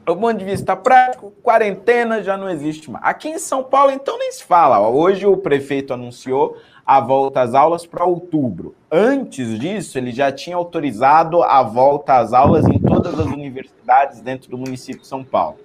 [0.08, 3.04] Do ponto de vista prático, quarentena já não existe mais.
[3.04, 4.88] Aqui em São Paulo, então, nem se fala.
[4.88, 8.74] Hoje o prefeito anunciou a volta às aulas para outubro.
[8.90, 14.50] Antes disso, ele já tinha autorizado a volta às aulas em todas as universidades dentro
[14.50, 15.58] do município de São Paulo.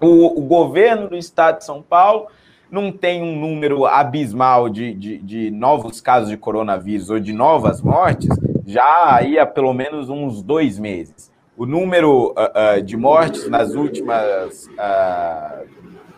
[0.00, 2.28] O, o governo do estado de São Paulo
[2.70, 7.82] não tem um número abismal de, de, de, novos casos de coronavírus ou de novas
[7.82, 8.30] mortes
[8.66, 11.33] já há pelo menos uns dois meses.
[11.56, 15.66] O número uh, uh, de mortes nas últimas uh,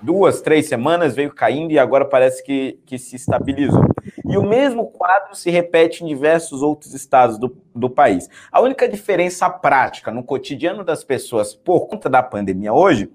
[0.01, 3.85] duas, três semanas veio caindo e agora parece que, que se estabilizou.
[4.25, 8.31] E o mesmo quadro se repete em diversos outros estados do, do país.
[8.51, 13.11] A única diferença prática no cotidiano das pessoas por conta da pandemia hoje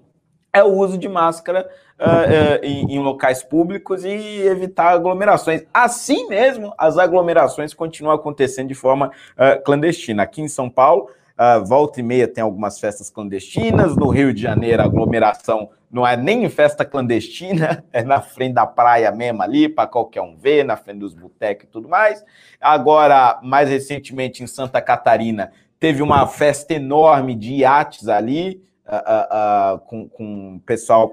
[0.54, 5.64] é o uso de máscara uh, uh, em, em, locais públicos e evitar aglomerações.
[5.74, 10.24] Assim mesmo, as aglomerações continuam acontecendo de forma uh, clandestina.
[10.24, 11.10] Aqui em São Paulo,
[11.42, 13.96] Uh, volta e meia tem algumas festas clandestinas.
[13.96, 18.68] No Rio de Janeiro, a aglomeração não é nem festa clandestina, é na frente da
[18.68, 22.24] praia mesmo ali, para qualquer um ver, na frente dos botecos e tudo mais.
[22.60, 29.80] Agora, mais recentemente, em Santa Catarina, teve uma festa enorme de iates ali, uh, uh,
[29.80, 31.12] com, com pessoal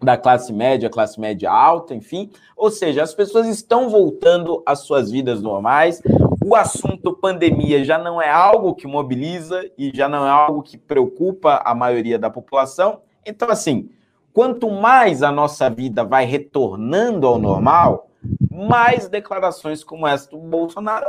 [0.00, 2.30] da classe média, classe média alta, enfim.
[2.56, 6.00] Ou seja, as pessoas estão voltando às suas vidas normais
[6.44, 10.76] o assunto pandemia já não é algo que mobiliza e já não é algo que
[10.76, 13.00] preocupa a maioria da população.
[13.24, 13.88] Então, assim,
[14.30, 18.10] quanto mais a nossa vida vai retornando ao normal,
[18.50, 21.06] mais declarações como essa do Bolsonaro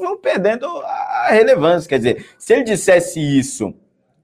[0.00, 1.86] vão perdendo a relevância.
[1.86, 3.74] Quer dizer, se ele dissesse isso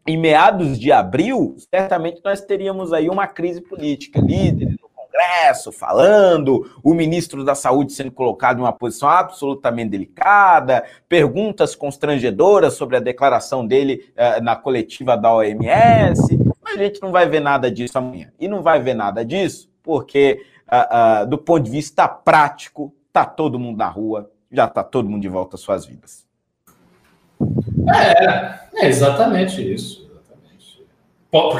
[0.06, 4.18] em meados de abril, certamente nós teríamos aí uma crise política.
[4.18, 4.76] Líderes
[5.14, 12.74] Congresso falando, o ministro da Saúde sendo colocado em uma posição absolutamente delicada, perguntas constrangedoras
[12.74, 16.36] sobre a declaração dele uh, na coletiva da OMS.
[16.62, 18.32] Mas a gente não vai ver nada disso amanhã.
[18.40, 23.24] E não vai ver nada disso porque, uh, uh, do ponto de vista prático, tá
[23.24, 26.26] todo mundo na rua, já tá todo mundo de volta às suas vidas.
[27.88, 30.10] É, é exatamente isso.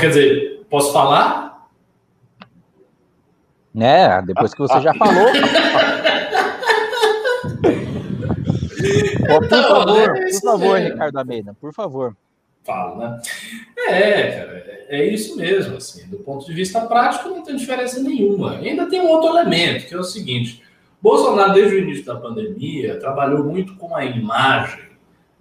[0.00, 1.53] Quer dizer, posso falar?
[3.80, 5.26] É, depois que você já falou.
[9.26, 12.16] Pô, por favor, é por favor, Ricardo Almeida, por favor.
[12.62, 13.20] Falo, né?
[13.88, 15.76] É, cara, é isso mesmo.
[15.76, 18.58] Assim, do ponto de vista prático, não tem diferença nenhuma.
[18.58, 20.62] Ainda tem um outro elemento, que é o seguinte:
[21.00, 24.84] Bolsonaro, desde o início da pandemia, trabalhou muito com a imagem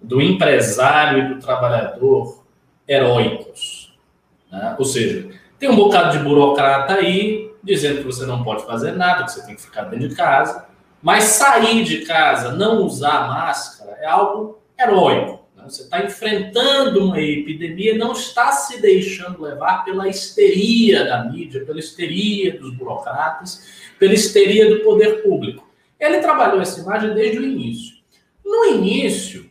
[0.00, 2.44] do empresário e do trabalhador
[2.86, 3.96] heróicos.
[4.50, 4.76] Né?
[4.78, 9.24] Ou seja, tem um bocado de burocrata aí dizendo que você não pode fazer nada,
[9.24, 10.66] que você tem que ficar dentro de casa,
[11.02, 15.44] mas sair de casa, não usar máscara, é algo heróico.
[15.56, 15.64] Né?
[15.66, 21.78] Você está enfrentando uma epidemia, não está se deixando levar pela histeria da mídia, pela
[21.78, 23.66] histeria dos burocratas,
[23.98, 25.68] pela histeria do poder público.
[25.98, 27.96] Ele trabalhou essa imagem desde o início.
[28.44, 29.50] No início,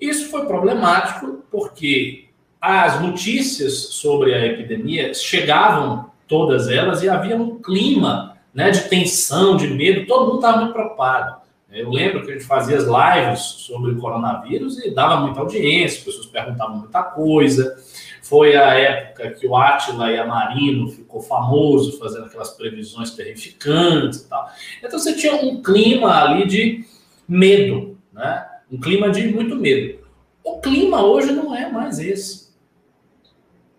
[0.00, 2.26] isso foi problemático porque
[2.60, 9.56] as notícias sobre a epidemia chegavam todas elas e havia um clima né, de tensão,
[9.56, 11.46] de medo, todo mundo estava muito preocupado.
[11.70, 15.98] Eu lembro que a gente fazia as lives sobre o coronavírus e dava muita audiência,
[15.98, 17.76] as pessoas perguntavam muita coisa.
[18.22, 24.20] Foi a época que o Átila e a Marino ficou famoso fazendo aquelas previsões terrificantes
[24.20, 24.48] e tal.
[24.82, 26.84] Então você tinha um clima ali de
[27.28, 28.46] medo, né?
[28.72, 30.00] Um clima de muito medo.
[30.42, 32.45] O clima hoje não é mais esse.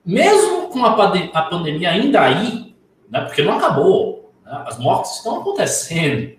[0.07, 0.93] Mesmo com a,
[1.33, 2.73] a pandemia ainda aí,
[3.09, 6.37] né, porque não acabou, né, as mortes estão acontecendo,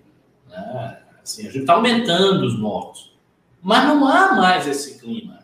[0.48, 3.14] né, assim, a gente está aumentando os mortos,
[3.62, 5.40] mas não há mais esse clima.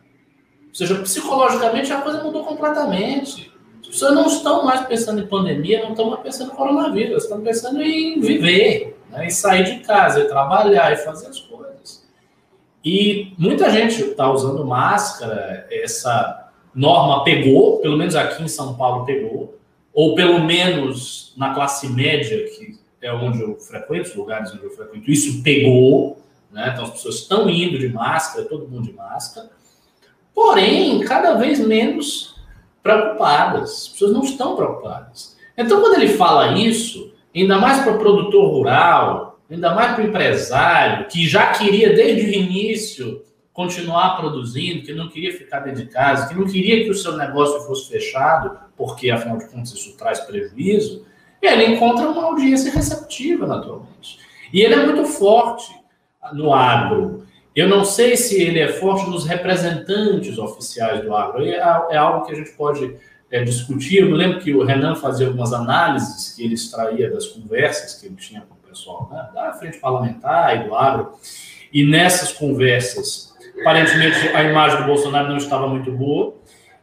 [0.68, 3.52] Ou seja, psicologicamente a coisa mudou completamente.
[3.82, 7.42] As pessoas não estão mais pensando em pandemia, não estão mais pensando em coronavírus, estão
[7.42, 12.08] pensando em viver, né, em sair de casa, em trabalhar, e fazer as coisas.
[12.82, 16.43] E muita gente está usando máscara, essa
[16.74, 19.58] norma pegou, pelo menos aqui em São Paulo pegou,
[19.92, 24.70] ou pelo menos na classe média, que é onde eu frequento, os lugares onde eu
[24.70, 26.18] frequento, isso pegou,
[26.50, 26.70] né?
[26.72, 29.50] Então as pessoas estão indo de máscara, todo mundo de máscara,
[30.34, 32.34] porém, cada vez menos
[32.82, 35.36] preocupadas, as pessoas não estão preocupadas.
[35.56, 40.06] Então, quando ele fala isso, ainda mais para o produtor rural, ainda mais para o
[40.08, 43.22] empresário que já queria desde o início
[43.54, 47.16] continuar produzindo, que não queria ficar dentro de casa, que não queria que o seu
[47.16, 51.06] negócio fosse fechado, porque afinal de contas isso traz prejuízo,
[51.40, 54.18] ele encontra uma audiência receptiva, naturalmente.
[54.52, 55.72] E ele é muito forte
[56.32, 57.24] no agro.
[57.54, 61.44] Eu não sei se ele é forte nos representantes oficiais do agro.
[61.44, 62.96] É, é algo que a gente pode
[63.30, 64.00] é, discutir.
[64.00, 68.06] Eu me lembro que o Renan fazia algumas análises que ele extraía das conversas que
[68.06, 71.12] ele tinha com pessoal né, da frente parlamentar e do agro,
[71.72, 73.33] e nessas conversas,
[73.64, 76.34] aparentemente a imagem do Bolsonaro não estava muito boa,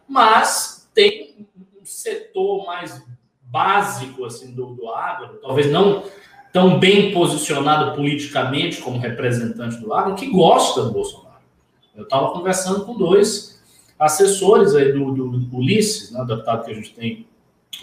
[0.10, 1.48] mas tem
[1.80, 3.06] um setor mais
[3.44, 6.04] básico assim do, do agro, talvez não
[6.52, 11.38] tão bem posicionado politicamente como representante do agro, que gosta do Bolsonaro.
[11.96, 13.62] Eu estava conversando com dois
[13.98, 17.28] assessores aí do, do Ulisses, né, deputado que a gente tem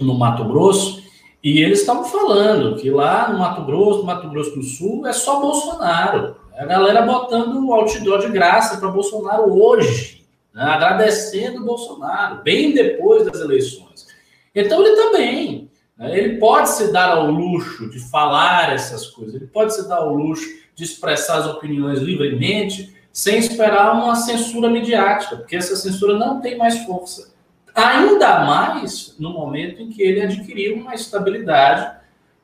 [0.01, 1.03] no Mato Grosso,
[1.43, 5.13] e eles estavam falando que lá no Mato Grosso, no Mato Grosso do Sul, é
[5.13, 6.37] só Bolsonaro.
[6.59, 10.65] A galera botando outdoor de graça para Bolsonaro hoje, né?
[10.65, 14.09] agradecendo o Bolsonaro, bem depois das eleições.
[14.53, 15.71] Então ele também.
[15.97, 16.19] Né?
[16.19, 20.13] Ele pode se dar ao luxo de falar essas coisas, ele pode se dar ao
[20.13, 26.41] luxo de expressar as opiniões livremente, sem esperar uma censura midiática, porque essa censura não
[26.41, 27.33] tem mais força.
[27.73, 31.99] Ainda mais no momento em que ele adquiriu uma estabilidade,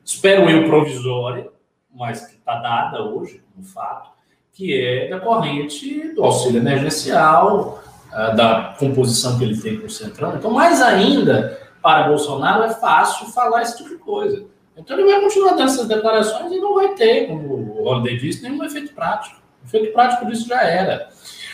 [0.05, 1.49] espero eu, provisória,
[1.93, 4.09] mas que está dada hoje, no fato,
[4.51, 10.35] que é decorrente do auxílio emergencial, ah, da composição que ele tem com o Centrão.
[10.35, 14.45] Então, mais ainda, para Bolsonaro é fácil falar esse tipo de coisa.
[14.77, 18.43] Então, ele vai continuar dando essas declarações e não vai ter, como o Holiday disse,
[18.43, 19.41] nenhum efeito prático.
[19.63, 21.09] O efeito prático disso já era.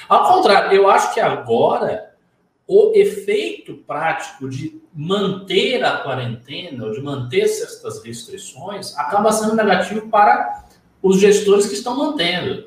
[0.07, 2.11] Ao contrário, eu acho que agora
[2.67, 10.07] o efeito prático de manter a quarentena, ou de manter certas restrições, acaba sendo negativo
[10.09, 10.65] para
[11.01, 12.65] os gestores que estão mantendo.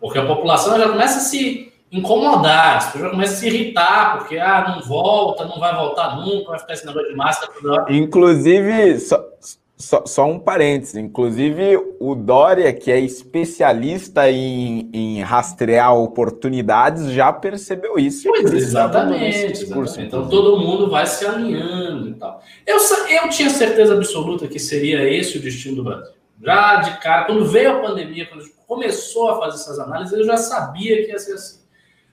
[0.00, 4.18] Porque a população já começa a se incomodar, as pessoas já começam a se irritar,
[4.18, 7.72] porque ah, não volta, não vai voltar nunca, vai ficar esse negócio de máscara toda
[7.72, 7.92] hora.
[7.92, 9.24] Inclusive, só,
[9.76, 17.32] só, só, um parênteses, inclusive o Dória, que é especialista em, em rastrear oportunidades, já
[17.32, 18.28] percebeu isso.
[18.28, 20.00] Pois, exatamente, exatamente.
[20.00, 22.42] Então todo mundo vai se alinhando e tal.
[22.66, 22.78] Eu,
[23.10, 26.15] eu tinha certeza absoluta que seria esse o destino do Brasil.
[26.42, 30.36] Já de cara, quando veio a pandemia, quando começou a fazer essas análises, eu já
[30.36, 31.60] sabia que ia ser assim.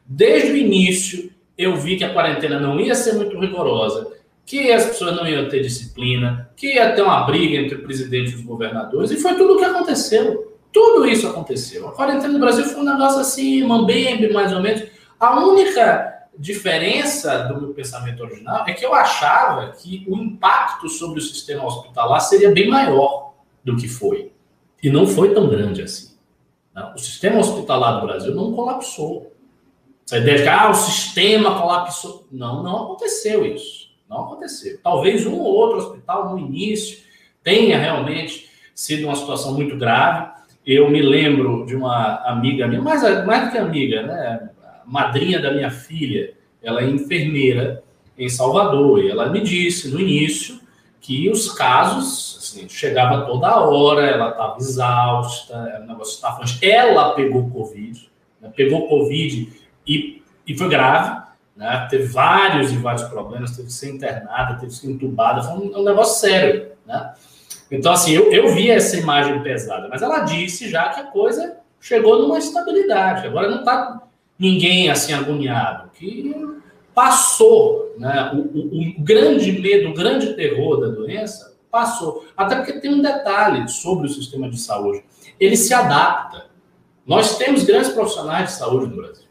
[0.05, 4.11] Desde o início, eu vi que a quarentena não ia ser muito rigorosa,
[4.45, 8.31] que as pessoas não iam ter disciplina, que ia ter uma briga entre o presidente
[8.31, 10.57] e os governadores, e foi tudo o que aconteceu.
[10.71, 11.87] Tudo isso aconteceu.
[11.87, 14.83] A quarentena no Brasil foi um negócio assim, mambembe, mais ou menos.
[15.19, 21.19] A única diferença do meu pensamento original é que eu achava que o impacto sobre
[21.19, 23.22] o sistema hospitalar seria bem maior
[23.63, 24.31] do que foi.
[24.81, 26.13] E não foi tão grande assim.
[26.95, 29.31] O sistema hospitalar do Brasil não colapsou.
[30.05, 32.27] Essa ideia de que ah, o sistema colapsou.
[32.31, 33.89] Não, não aconteceu isso.
[34.09, 34.79] Não aconteceu.
[34.83, 36.99] Talvez um ou outro hospital no início
[37.43, 40.31] tenha realmente sido uma situação muito grave.
[40.65, 44.49] Eu me lembro de uma amiga minha, mais, mais do que amiga, né?
[44.85, 47.83] madrinha da minha filha, ela é enfermeira
[48.17, 50.59] em Salvador, e ela me disse no início
[51.03, 56.41] que os casos assim, chegava toda hora, ela estava exausta, o negócio estava.
[56.61, 58.09] Ela pegou Covid,
[58.41, 58.49] né?
[58.55, 59.51] pegou Covid
[59.85, 61.21] e, e foi grave,
[61.57, 61.87] né?
[61.89, 65.77] Teve vários e vários problemas, teve que ser internada, teve que ser entubada, foi um,
[65.77, 67.13] um negócio sério, né?
[67.69, 71.57] Então, assim, eu, eu vi essa imagem pesada, mas ela disse já que a coisa
[71.81, 73.27] chegou numa estabilidade.
[73.27, 74.03] Agora não está
[74.39, 76.33] ninguém assim agoniado, que
[76.93, 78.31] passou, né?
[78.33, 82.25] O, o, o, grande medo, o grande terror da doença passou.
[82.37, 85.03] Até porque tem um detalhe sobre o sistema de saúde.
[85.39, 86.45] Ele se adapta.
[87.05, 89.23] Nós temos grandes profissionais de saúde no Brasil.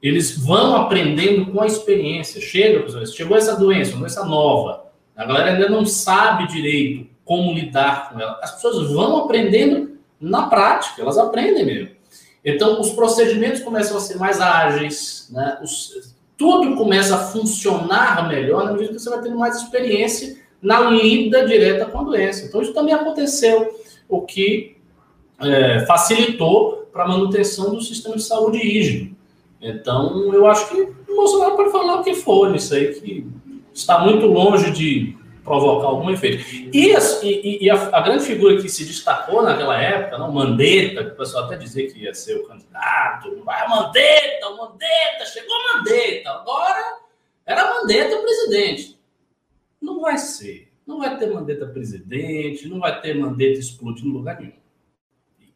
[0.00, 2.40] Eles vão aprendendo com a experiência.
[2.40, 4.84] Chega, chegou essa doença, uma doença nova.
[5.16, 8.38] A galera ainda não sabe direito como lidar com ela.
[8.42, 11.90] As pessoas vão aprendendo na prática, elas aprendem mesmo.
[12.44, 15.58] Então, os procedimentos começam a ser mais ágeis, né?
[15.62, 20.88] Os, tudo começa a funcionar melhor na medida que você vai tendo mais experiência na
[20.88, 22.46] lida direta com a doença.
[22.46, 23.76] Então, isso também aconteceu,
[24.08, 24.76] o que
[25.40, 29.16] é, facilitou para a manutenção do sistema de saúde rígido.
[29.60, 33.26] Então, eu acho que o Bolsonaro pode falar o que for nisso aí, que
[33.74, 35.17] está muito longe de
[35.48, 36.44] provocar algum efeito.
[36.72, 41.10] E, e, e a, a, grande figura que se destacou naquela época, não, Mandetta, que
[41.10, 46.98] o pessoal até dizia que ia ser o candidato, vai Mandetta, Mandetta, chegou Mandetta, agora
[47.44, 48.98] era Mandetta presidente.
[49.80, 50.70] Não vai ser.
[50.86, 54.52] Não vai ter Mandetta presidente, não vai ter Mandetta explodindo em lugar nenhum.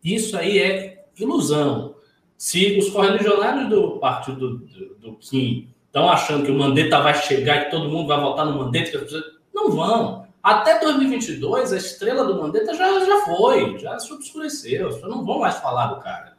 [0.03, 1.95] Isso aí é ilusão.
[2.37, 7.15] Se os correligionários do partido do, do, do Kim estão achando que o Mandetta vai
[7.15, 9.25] chegar, que todo mundo vai votar no Mandetta, que as pessoas
[9.55, 10.27] não vão.
[10.43, 14.91] Até 2022, a estrela do Mandetta já, já foi, já se obscureceu.
[15.03, 16.37] Não vão mais falar do cara.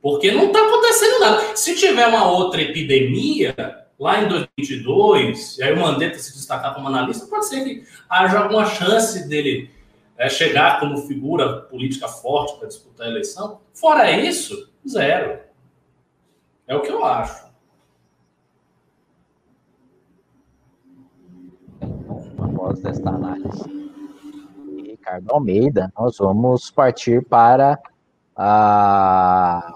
[0.00, 1.56] Porque não está acontecendo nada.
[1.56, 3.54] Se tiver uma outra epidemia,
[3.98, 8.40] lá em 2022, e aí o Mandetta se destacar como analista, pode ser que haja
[8.40, 9.70] alguma chance dele
[10.16, 13.60] é, chegar como figura política forte para disputar a eleição.
[13.74, 15.40] Fora isso, zero.
[16.66, 17.51] É o que eu acho.
[22.62, 23.82] Após desta análise
[24.86, 27.76] Ricardo Almeida, nós vamos partir para
[28.36, 29.74] a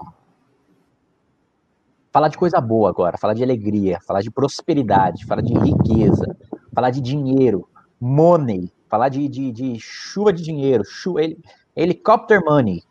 [2.11, 6.35] falar de coisa boa agora, falar de alegria, falar de prosperidade, falar de riqueza,
[6.73, 7.67] falar de dinheiro,
[7.99, 11.19] money, falar de, de, de chuva de dinheiro, chuva,
[11.75, 12.81] helicopter money.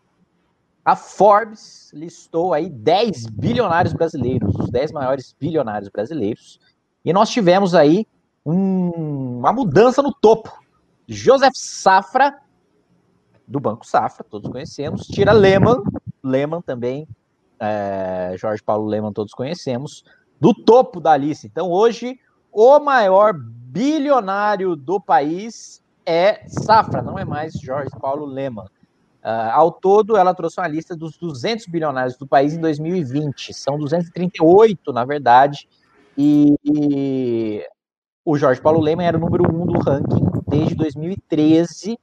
[0.84, 6.61] A Forbes listou aí 10 bilionários brasileiros, os 10 maiores bilionários brasileiros,
[7.05, 8.07] e nós tivemos aí
[8.47, 10.57] um, uma mudança no topo.
[11.09, 12.38] Joseph Safra,
[13.47, 15.82] do Banco Safra, todos conhecemos, tira Lehman,
[16.22, 17.09] Lehman também,
[17.59, 20.05] é, Jorge Paulo Lehman, todos conhecemos,
[20.40, 21.47] do topo da lista.
[21.47, 22.18] Então, hoje,
[22.53, 28.66] o maior bilionário do país é Safra, não é mais Jorge Paulo Lehman.
[29.24, 33.53] Uh, ao todo, ela trouxe uma lista dos 200 bilionários do país em 2020.
[33.55, 35.68] São 238, na verdade,
[36.16, 37.66] e, e
[38.27, 41.97] o Jorge Paulo Lehmann era o número um do ranking desde 2013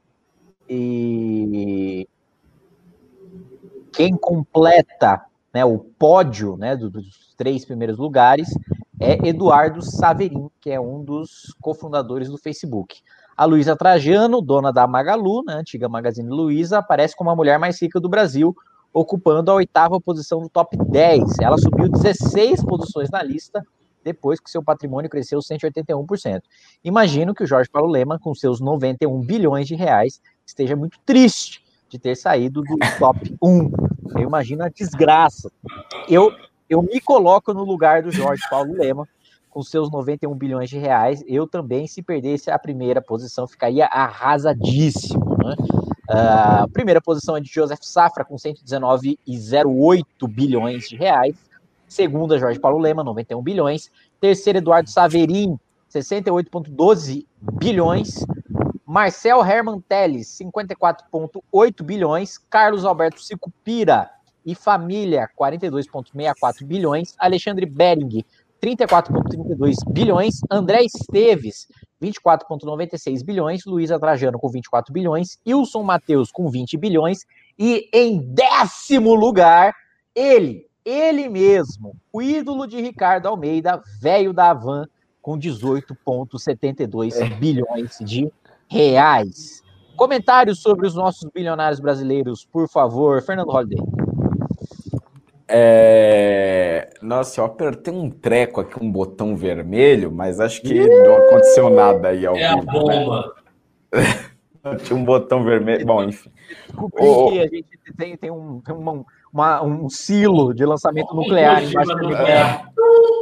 [0.70, 2.08] e
[3.92, 5.22] quem completa
[5.54, 8.48] né, o pódio né, dos três primeiros lugares
[9.02, 13.02] é Eduardo Saverin, que é um dos cofundadores do Facebook.
[13.36, 17.82] A Luísa Trajano, dona da Magalu, né, antiga Magazine Luiza, aparece como a mulher mais
[17.82, 18.56] rica do Brasil,
[18.94, 21.40] ocupando a oitava posição do top 10.
[21.42, 23.62] Ela subiu 16 posições na lista
[24.04, 26.42] depois que seu patrimônio cresceu 181%.
[26.84, 31.64] Imagino que o Jorge Paulo Lema, com seus 91 bilhões de reais, esteja muito triste
[31.90, 33.72] de ter saído do top 1.
[34.18, 35.52] Eu imagino a desgraça.
[36.10, 36.32] Eu,
[36.70, 39.08] eu me coloco no lugar do Jorge Paulo Lema,
[39.54, 41.24] com seus 91 bilhões de reais.
[41.28, 45.38] Eu também, se perdesse a primeira posição, ficaria arrasadíssimo.
[45.38, 45.56] Né?
[46.10, 51.36] A uh, primeira posição é de Joseph Safra, com 119,08 bilhões de reais.
[51.94, 53.92] Segunda, Jorge Paulo Lema, 91 bilhões.
[54.20, 55.60] Terceiro, Eduardo Saverin,
[55.92, 57.26] 68,12
[57.60, 58.26] bilhões.
[58.86, 62.38] Marcel Herman Teles, 54,8 bilhões.
[62.38, 64.10] Carlos Alberto Sicupira
[64.44, 67.14] e Família, 42,64 bilhões.
[67.20, 68.26] Alexandre Bering,
[68.62, 70.40] 34,32 bilhões.
[70.50, 71.68] André Esteves,
[72.02, 73.66] 24,96 bilhões.
[73.66, 75.38] Luísa Trajano, com 24 bilhões.
[75.48, 77.20] Wilson Matheus, com 20 bilhões.
[77.58, 79.76] E em décimo lugar,
[80.16, 84.88] ele, ele mesmo, o ídolo de Ricardo Almeida, velho da Havan,
[85.22, 87.30] com 18,72 é.
[87.36, 88.32] bilhões de
[88.68, 89.64] reais.
[89.96, 93.80] Comentários sobre os nossos bilionários brasileiros, por favor, Fernando Holliday.
[95.48, 96.90] É...
[97.02, 102.10] Nossa, eu apertei um treco aqui, um botão vermelho, mas acho que não aconteceu nada
[102.10, 102.68] aí ao é vivo.
[102.68, 103.36] É a bomba.
[103.94, 104.34] Né?
[104.84, 105.86] Tinha um botão vermelho.
[105.86, 106.32] Bom, enfim.
[106.66, 107.30] Desculpa, oh.
[107.30, 107.68] a gente
[107.98, 111.92] tem, tem um, um, uma, um silo de lançamento nuclear embaixo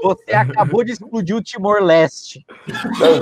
[0.03, 2.45] Você acabou de explodir o Timor-Leste.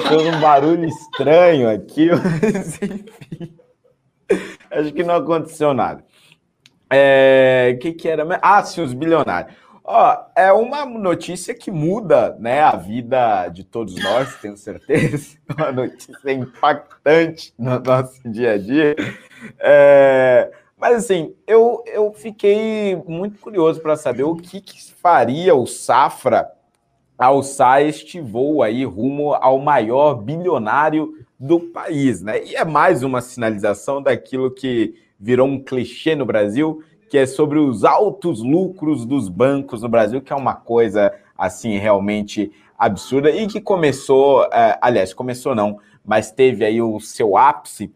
[0.07, 3.55] Fez um barulho estranho aqui, mas enfim.
[4.71, 6.03] Acho que não aconteceu nada.
[6.89, 8.25] É, que que era?
[8.41, 9.53] Ah, sim, os bilionários.
[9.83, 15.35] Ó, é uma notícia que muda, né, a vida de todos nós, tenho certeza.
[15.57, 18.95] Uma notícia impactante no nosso dia a dia.
[19.59, 25.67] É, mas assim, eu, eu fiquei muito curioso para saber o que, que faria o
[25.67, 26.49] Safra
[27.17, 32.43] alçar este voo aí rumo ao maior bilionário do país, né?
[32.45, 37.59] E é mais uma sinalização daquilo que virou um clichê no Brasil, que é sobre
[37.59, 43.47] os altos lucros dos bancos no Brasil, que é uma coisa assim realmente absurda e
[43.47, 47.91] que começou, é, aliás, começou não, mas teve aí o seu ápice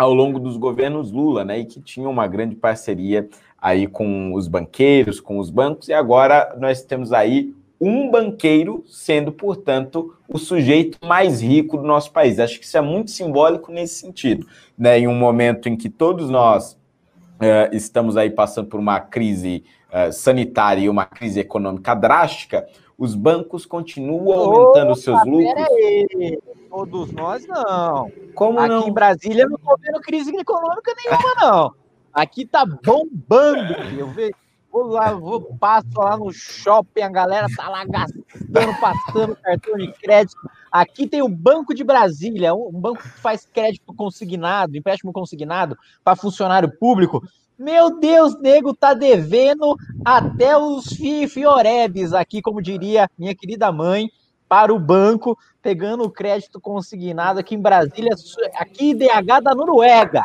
[0.00, 1.58] ao longo dos governos Lula, né?
[1.58, 3.28] E que tinha uma grande parceria
[3.60, 9.30] aí com os banqueiros, com os bancos, e agora nós temos aí um banqueiro sendo,
[9.30, 12.40] portanto, o sujeito mais rico do nosso país.
[12.40, 14.46] Acho que isso é muito simbólico nesse sentido,
[14.76, 14.98] né?
[14.98, 20.10] Em um momento em que todos nós uh, estamos aí passando por uma crise uh,
[20.10, 25.66] sanitária e uma crise econômica drástica, os bancos continuam aumentando Opa, seus lucros.
[25.70, 26.38] Aí.
[26.70, 28.10] Todos nós não.
[28.34, 28.88] Como Aqui não?
[28.88, 31.74] em Brasília não estou vendo crise econômica nenhuma, não.
[32.12, 33.72] Aqui tá bombando.
[33.98, 34.34] Eu vejo,
[34.70, 39.92] vou lá, vou, passo lá no shopping, a galera tá lá gastando, passando cartão de
[39.94, 40.38] crédito.
[40.70, 46.16] Aqui tem o Banco de Brasília, um banco que faz crédito consignado, empréstimo consignado para
[46.16, 47.20] funcionário público.
[47.58, 50.86] Meu Deus, nego tá devendo até os
[51.28, 54.08] fiorebes aqui, como diria minha querida mãe,
[54.50, 58.16] para o banco, pegando o crédito consignado aqui em Brasília,
[58.56, 60.24] aqui DH da Noruega.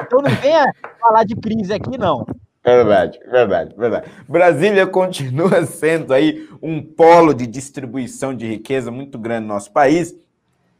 [0.00, 2.24] Então não venha falar de crise aqui, não.
[2.64, 4.08] Verdade, verdade, verdade.
[4.28, 10.14] Brasília continua sendo aí um polo de distribuição de riqueza muito grande no nosso país,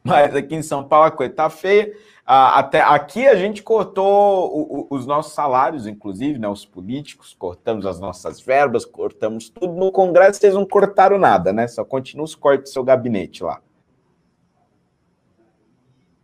[0.05, 1.91] mas aqui em São Paulo a coisa tá feia.
[2.27, 7.35] Ah, até aqui a gente cortou o, o, os nossos salários, inclusive, né, os políticos,
[7.39, 9.73] cortamos as nossas verbas, cortamos tudo.
[9.75, 11.67] No Congresso vocês não cortaram nada, né?
[11.67, 13.61] Só continua os cortes do seu gabinete lá.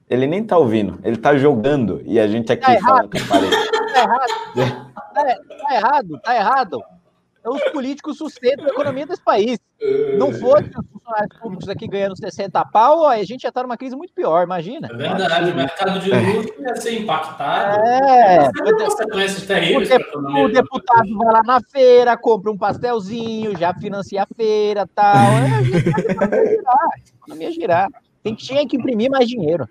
[0.08, 3.26] Ele nem tá ouvindo, ele tá jogando e a gente aqui tá falando com a
[3.26, 3.56] parede.
[3.90, 4.92] Tá errado.
[5.14, 5.24] Tá,
[5.66, 6.84] tá errado, tá errado
[7.44, 9.58] os políticos sustentam a economia desse país.
[10.18, 13.96] Não fosse os funcionários públicos aqui ganhando 60 pau, a gente já está numa crise
[13.96, 14.88] muito pior, imagina.
[14.92, 17.82] É verdade, o mercado de luxo ia ser impactado.
[17.86, 19.88] É, consequências terríveis.
[20.14, 25.16] O, o deputado vai lá na feira, compra um pastelzinho, já financia a feira tal.
[25.16, 27.88] É, a gente vai girar, a economia girar.
[28.22, 29.66] Tem que, tinha que imprimir mais dinheiro.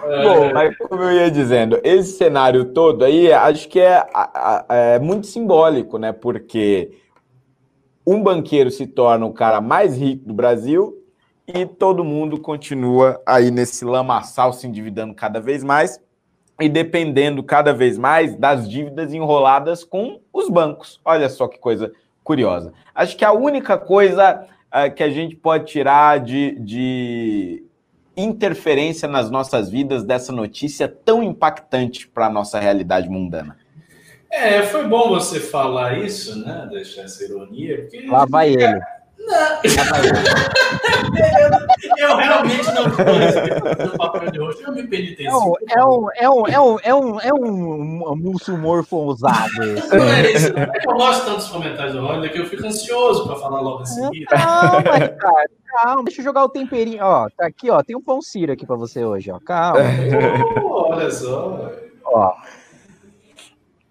[0.00, 4.04] Bom, mas como eu ia dizendo, esse cenário todo aí, acho que é,
[4.68, 6.12] é, muito simbólico, né?
[6.12, 6.92] Porque
[8.06, 10.96] um banqueiro se torna o cara mais rico do Brasil
[11.46, 16.00] e todo mundo continua aí nesse lamaçal se endividando cada vez mais
[16.60, 21.00] e dependendo cada vez mais das dívidas enroladas com os bancos.
[21.04, 21.92] Olha só que coisa
[22.22, 22.72] curiosa.
[22.94, 27.64] Acho que a única coisa uh, que a gente pode tirar de, de
[28.20, 33.56] interferência nas nossas vidas dessa notícia tão impactante para a nossa realidade mundana?
[34.30, 36.68] É, foi bom você falar isso, né?
[36.70, 37.78] Deixar essa ironia.
[37.82, 38.06] Porque...
[38.06, 38.80] Lá vai ele.
[39.26, 39.60] Não.
[41.98, 44.62] eu, eu, realmente não estou papel de rosto.
[44.62, 45.56] Eu me penitencio.
[45.68, 49.50] É um, é um, é um, é um, é um, um muçulmorfo ousado.
[49.92, 50.56] Não é isso.
[50.56, 53.60] É que eu gosto tanto dos comentários do Roger que eu fico ansioso para falar
[53.60, 54.24] logo assim.
[54.24, 55.50] Calma, cara.
[55.66, 57.04] Calma, deixa eu jogar o temperinho.
[57.04, 57.82] Ó, tá aqui, ó.
[57.82, 59.38] Tem um pão ciro aqui para você hoje, ó.
[59.38, 59.80] Calma.
[60.62, 61.70] Oh, olha só.
[62.04, 62.32] Ó.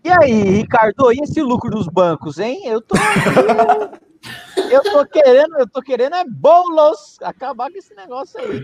[0.04, 2.62] E aí, Ricardo, e esse lucro dos bancos, hein?
[2.66, 2.96] Eu tô.
[4.72, 8.62] eu tô querendo, eu tô querendo é bolos acabar com esse negócio aí.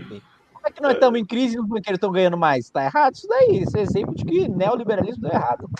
[0.52, 2.68] Como é que nós estamos em crise e os banqueiros estão ganhando mais?
[2.70, 3.58] Tá errado isso daí.
[3.58, 5.70] Esse é exemplo de que neoliberalismo tá errado.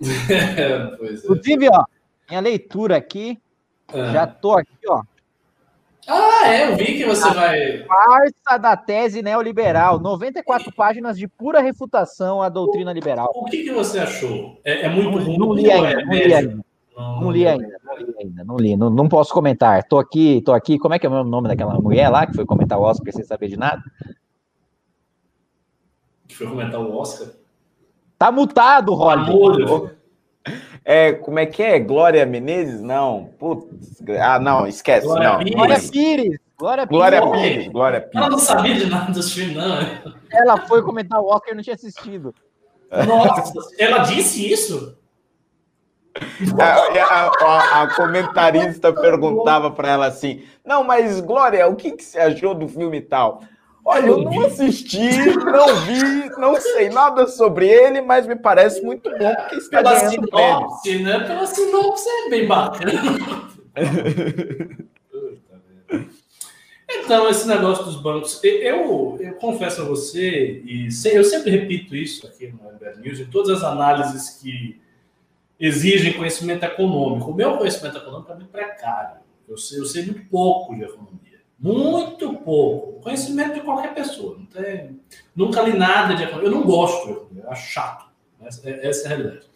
[0.98, 1.24] pois é.
[1.24, 1.84] Inclusive, ó,
[2.28, 3.40] minha leitura aqui,
[3.92, 4.12] ah.
[4.12, 5.02] já tô aqui, ó.
[6.08, 7.84] Ah, é, eu vi que você a vai.
[7.84, 10.00] Farsa da tese neoliberal.
[10.00, 13.30] 94 páginas de pura refutação à doutrina liberal.
[13.34, 14.60] O que, que você achou?
[14.64, 15.38] É, é muito ruim.
[15.38, 16.64] Não li ainda, é não li ainda.
[16.96, 19.82] Não, não li ainda, não li ainda, não li, não, não posso comentar.
[19.84, 20.78] Tô aqui, tô aqui.
[20.78, 23.24] Como é que é o nome daquela mulher lá que foi comentar o Oscar sem
[23.24, 23.82] saber de nada?
[26.28, 27.28] Que foi comentar o Oscar?
[28.18, 29.96] Tá mutado, Roger.
[30.84, 31.78] É, como é que é?
[31.78, 32.80] Glória Menezes?
[32.80, 33.30] Não.
[33.38, 34.02] Putz.
[34.20, 35.06] Ah, não, esquece.
[35.06, 35.38] Glória não.
[35.38, 35.58] Pires.
[35.58, 36.40] Glória Pires.
[36.58, 36.88] Glória Pires.
[36.88, 37.68] Glória Pires.
[37.68, 38.16] Glória Pires.
[38.16, 39.78] Ela não sabia de nada dos filmes, não.
[40.30, 42.34] Ela foi comentar o Oscar e não tinha assistido.
[43.06, 44.96] Nossa, ela disse isso?
[46.60, 52.18] A, a, a, comentarista perguntava para ela assim: Não, mas Glória, o que, que você
[52.18, 53.42] achou do filme e tal?
[53.84, 59.10] Olha, eu não assisti, não vi, não sei nada sobre ele, mas me parece muito
[59.10, 61.20] bom porque está Pela ganhando sinopse, né?
[61.20, 62.92] Pela sinopse é bem bacana.
[66.90, 72.24] então, esse negócio dos bancos, eu, eu confesso a você, e eu sempre repito isso
[72.24, 74.80] aqui no Ember News, em todas as análises que
[75.62, 77.30] exigem conhecimento econômico.
[77.30, 79.20] O meu conhecimento econômico é muito precário.
[79.48, 81.40] Eu sei, eu sei muito pouco de economia.
[81.56, 83.00] Muito pouco.
[83.00, 84.36] Conhecimento de qualquer pessoa.
[84.36, 85.00] Não tem,
[85.36, 86.48] nunca li nada de economia.
[86.48, 88.06] Eu não gosto de economia, eu acho chato.
[88.42, 89.46] Essa, é, essa é a realidade.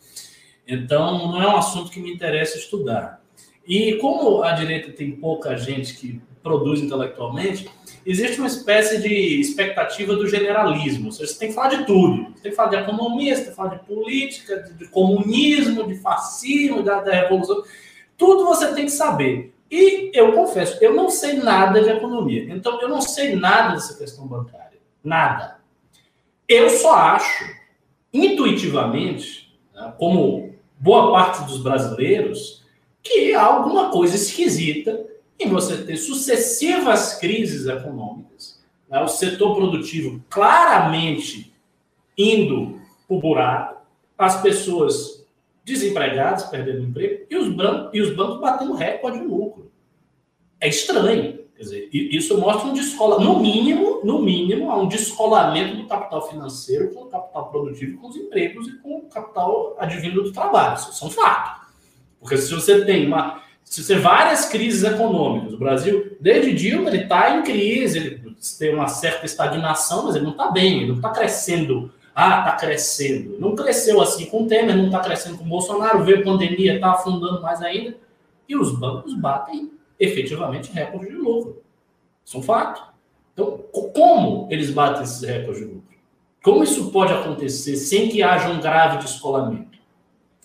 [0.69, 3.21] Então, não é um assunto que me interessa estudar.
[3.67, 7.69] E como a direita tem pouca gente que produz intelectualmente,
[8.07, 11.07] existe uma espécie de expectativa do generalismo.
[11.07, 12.33] Ou seja, você tem que falar de tudo.
[12.33, 15.87] Você tem que falar de economia, você tem que falar de política, de, de comunismo,
[15.89, 17.65] de fascismo, da, da revolução.
[18.17, 19.53] Tudo você tem que saber.
[19.69, 22.47] E eu confesso, eu não sei nada de economia.
[22.55, 24.79] Então, eu não sei nada dessa questão bancária.
[25.03, 25.59] Nada.
[26.49, 27.45] Eu só acho,
[28.15, 32.65] intuitivamente, né, como boa parte dos brasileiros,
[33.03, 35.05] que há alguma coisa esquisita
[35.39, 41.53] em você ter sucessivas crises econômicas, né, o setor produtivo claramente
[42.17, 45.27] indo para o buraco, as pessoas
[45.65, 49.71] desempregadas, perdendo emprego, e os, bancos, e os bancos batendo recorde de lucro.
[50.61, 51.45] É estranho.
[51.57, 56.29] Quer dizer, isso mostra um descola, no mínimo, no mínimo, há um descolamento do capital
[56.29, 60.77] financeiro com o capital produtivo, com os empregos e com o capital advindo do trabalho.
[60.77, 61.67] Isso são fatos.
[62.21, 67.37] Porque se você tem uma, você várias crises econômicas, o Brasil, desde Dilma, ele está
[67.37, 71.11] em crise, ele tem uma certa estagnação, mas ele não está bem, ele não está
[71.11, 71.93] crescendo.
[72.15, 73.37] Ah, está crescendo.
[73.39, 76.77] Não cresceu assim com o Temer, não está crescendo com o Bolsonaro, veio a pandemia,
[76.77, 77.95] está afundando mais ainda.
[78.49, 81.63] E os bancos batem efetivamente recorde de lucro.
[82.25, 82.83] Isso é um fato.
[83.35, 83.61] Então,
[83.95, 85.97] como eles batem esses recordes de lucro?
[86.43, 89.77] Como isso pode acontecer sem que haja um grave descolamento?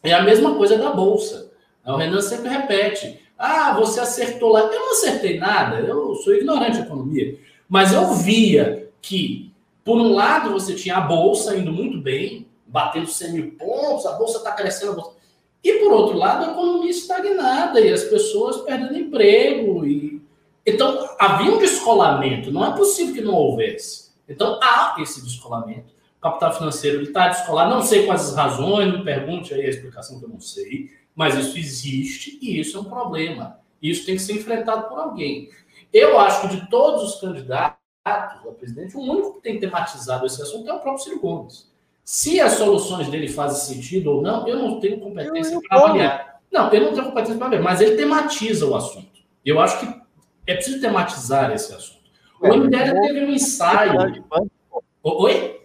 [0.03, 1.50] É a mesma coisa da Bolsa.
[1.85, 4.61] O Renan sempre repete: ah, você acertou lá.
[4.61, 7.39] Eu não acertei nada, eu sou ignorante de economia.
[7.67, 9.51] Mas eu via que,
[9.83, 14.13] por um lado, você tinha a bolsa indo muito bem, batendo 100 mil pontos, a
[14.13, 14.95] bolsa está crescendo.
[14.95, 15.11] Bolsa...
[15.63, 19.85] E, por outro lado, a economia estagnada e as pessoas perdendo emprego.
[19.85, 20.21] E...
[20.65, 24.11] Então, havia um descolamento, não é possível que não houvesse.
[24.27, 25.93] Então, há esse descolamento.
[26.19, 30.19] O capital financeiro está descolado, não sei quais as razões, me pergunte aí a explicação
[30.19, 30.91] que eu não sei.
[31.15, 33.59] Mas isso existe e isso é um problema.
[33.81, 35.49] Isso tem que ser enfrentado por alguém.
[35.91, 40.41] Eu acho que de todos os candidatos a presidente, o único que tem tematizado esse
[40.41, 41.69] assunto é o próprio Ciro Gomes.
[42.03, 46.41] Se as soluções dele fazem sentido ou não, eu não tenho competência para avaliar.
[46.51, 49.21] Não, eu não tenho competência para avaliar, mas ele tematiza o assunto.
[49.45, 50.01] Eu acho que
[50.47, 52.01] é preciso tematizar esse assunto.
[52.39, 54.25] O MDL teve um ensaio.
[55.03, 55.60] Oi?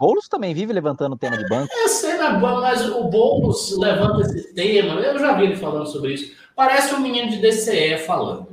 [0.00, 1.70] Boulos também vive levantando o tema de banco.
[1.76, 4.94] Eu sei, mas o Boulos levanta esse tema.
[4.94, 6.32] Eu já vi ele falando sobre isso.
[6.56, 8.46] Parece um menino de DCE falando.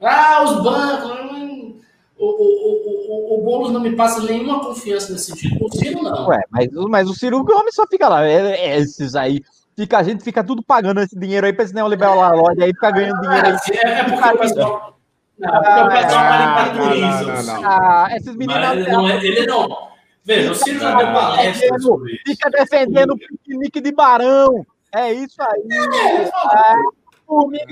[0.00, 1.10] Ah, os bancos.
[1.10, 1.78] Hum,
[2.16, 5.66] o, o, o, o, Boulos não me passa nenhuma confiança nesse sentido.
[5.66, 6.28] O Ciro não.
[6.28, 8.24] Ué, mas, mas o Ciro, o homem só fica lá.
[8.26, 9.42] É, é esses aí.
[9.76, 12.72] Fica, a gente fica tudo pagando esse dinheiro aí pra esse neoliberal lá, loja aí,
[12.72, 13.56] fica ganhando dinheiro aí.
[13.72, 14.98] É, é porque o pessoal.
[15.38, 17.24] Não, porque o pessoal caricaturiza.
[17.24, 17.70] não, não, não.
[17.70, 18.62] Ah, esses meninos.
[18.62, 19.89] Mas não, é- ele não.
[20.24, 22.22] Veja, o Ciro já deu palestra sobre isso.
[22.26, 24.64] Fica defendendo o piquenique de barão.
[24.92, 25.62] É isso aí.
[25.72, 26.74] É,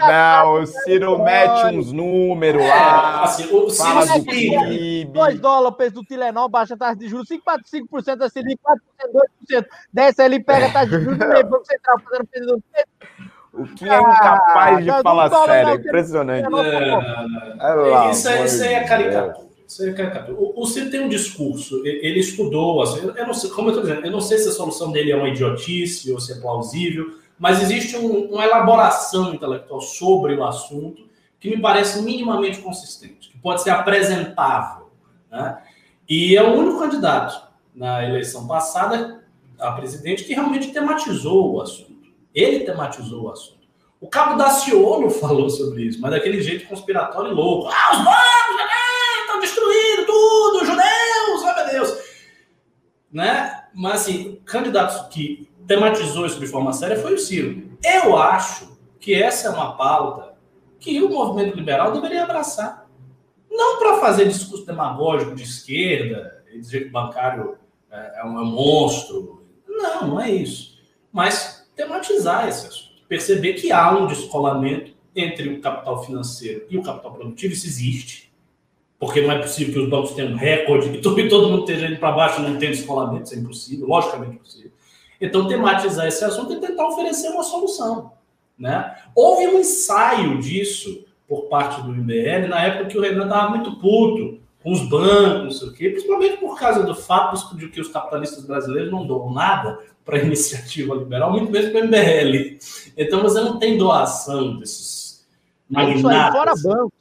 [0.06, 3.22] Não, o Ciro mete uns números É, lá.
[3.24, 4.60] assim, o Ciro Fala do explica.
[4.66, 5.04] PIB.
[5.12, 8.78] 2 dólares o preço do Tilenol, baixa a taxa de juros, 5,45% da Selic, 4%,
[9.50, 9.66] 2%.
[9.92, 12.64] Desce ele pega a taxa de juros do meio, Banco Central fazendo presidente.
[13.52, 16.44] O que é incapaz de Ah, falar não, não, sério, é impressionante.
[16.46, 19.47] É, Olha lá, isso, é, isso aí é de caricatura.
[19.94, 20.36] Caricatura.
[20.38, 23.86] O, o Ciro tem um discurso, ele estudou, assim, eu não sei, como eu estou
[23.86, 27.18] dizendo, eu não sei se a solução dele é uma idiotice ou se é plausível,
[27.38, 31.06] mas existe um- uma elaboração intelectual sobre o assunto
[31.38, 34.88] que me parece minimamente consistente, que pode ser apresentável.
[35.30, 35.58] Né?
[36.08, 37.40] E é o único candidato
[37.74, 39.22] na eleição passada
[39.58, 42.08] a presidente que realmente tematizou o assunto.
[42.34, 43.58] Ele tematizou o assunto.
[44.00, 47.68] O Cabo Daciolo falou sobre isso, mas daquele jeito conspiratório e louco.
[47.72, 48.04] Ah, os
[49.48, 51.98] destruindo tudo, judeus, meu Deus.
[53.12, 53.64] Né?
[53.74, 57.76] Mas assim, o candidato que tematizou isso de forma séria foi o Ciro.
[57.82, 60.36] Eu acho que essa é uma pauta
[60.78, 62.86] que o movimento liberal deveria abraçar.
[63.50, 67.58] Não para fazer discurso demagógico de esquerda, e dizer que o bancário
[67.90, 69.42] é, é é um monstro.
[69.66, 70.78] Não, não é isso.
[71.12, 72.88] Mas tematizar esse assunto.
[73.08, 78.27] Perceber que há um descolamento entre o capital financeiro e o capital produtivo, isso existe.
[78.98, 81.98] Porque não é possível que os bancos tenham recorde e todo, todo mundo esteja indo
[81.98, 84.72] para baixo e não tenha descolamento, isso é impossível, logicamente impossível.
[85.20, 88.12] Então, tematizar esse assunto e tentar oferecer uma solução.
[88.58, 88.96] Né?
[89.14, 93.76] Houve um ensaio disso por parte do IBL na época que o Renan estava muito
[93.76, 97.80] puto com os bancos, não sei o quê, principalmente por causa do fato de que
[97.80, 102.58] os capitalistas brasileiros não doam nada para a iniciativa liberal, muito menos para o MBL.
[102.96, 105.26] Então você não tem doação desses
[105.74, 106.62] É isso aí, magnatas.
[106.62, 106.92] fora banco.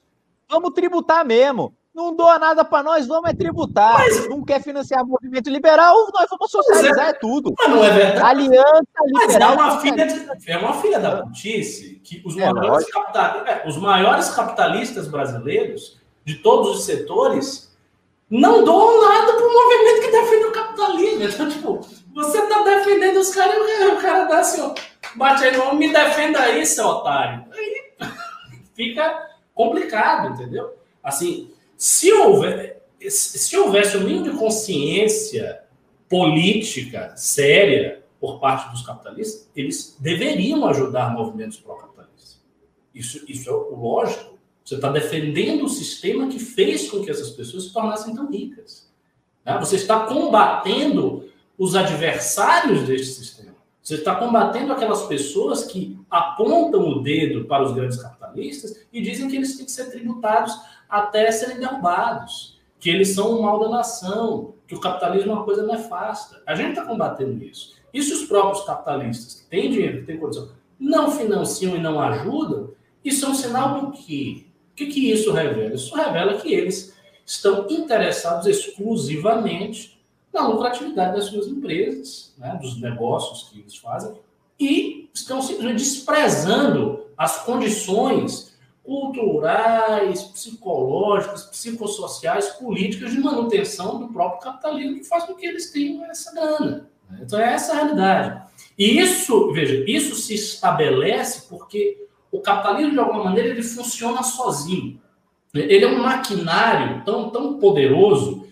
[0.50, 1.74] Vamos tributar mesmo.
[1.98, 3.98] Não doa nada pra nós, vamos é tributar.
[4.30, 7.56] Não quer financiar movimento liberal, nós vamos socializar é tudo.
[7.58, 8.24] Mas não é verdade.
[8.24, 8.84] Aliança
[9.14, 9.54] Mas é liberal.
[9.56, 13.78] uma, filha de- é uma filha da putice que os É, maiores, capita- é, os
[13.78, 17.76] maiores capitalistas brasileiros, de todos os setores,
[18.30, 21.24] não doam nada para o movimento que defende o capitalismo.
[21.24, 21.80] Então, tipo,
[22.14, 24.76] você tá defendendo os caras e o cara- o dá assim, ó,
[25.16, 27.43] bate aí no ombro, me defenda aí, seu otário.
[27.52, 27.82] Aí
[28.76, 30.76] fica complicado, entendeu?
[31.04, 35.62] Assim, se houver, se houvesse o mínimo de consciência
[36.10, 42.42] política séria por parte dos capitalistas, eles deveriam ajudar movimentos pró-capitalistas.
[42.94, 44.38] Isso, isso é lógico.
[44.66, 48.92] Você está defendendo o sistema que fez com que essas pessoas se tornassem tão ricas.
[49.46, 49.58] né?
[49.60, 53.56] Você está combatendo os adversários deste sistema.
[53.82, 59.30] Você está combatendo aquelas pessoas que apontam o dedo para os grandes capitalistas e dizem
[59.30, 60.54] que eles têm que ser tributados
[60.90, 65.46] até serem derrubados, que eles são o mal da nação, que o capitalismo é uma
[65.46, 66.42] coisa nefasta.
[66.46, 67.76] A gente está combatendo isso.
[67.94, 72.00] E se os próprios capitalistas, que têm dinheiro, que têm condição, não financiam e não
[72.00, 72.72] ajudam,
[73.04, 74.46] isso é um sinal do quê?
[74.72, 75.74] O que, que isso revela?
[75.74, 80.00] Isso revela que eles estão interessados exclusivamente
[80.34, 84.14] na lucratividade das suas empresas, né, dos negócios que eles fazem,
[84.60, 88.57] e estão simplesmente desprezando as condições
[88.88, 96.06] culturais, psicológicas, psicossociais, políticas de manutenção do próprio capitalismo que faz com que eles tenham
[96.06, 96.90] essa grana.
[97.10, 97.20] né?
[97.22, 98.42] Então, é essa a realidade.
[98.80, 105.02] E isso, veja, isso se estabelece porque o capitalismo, de alguma maneira, ele funciona sozinho.
[105.54, 108.48] Ele é um maquinário tão, tão poderoso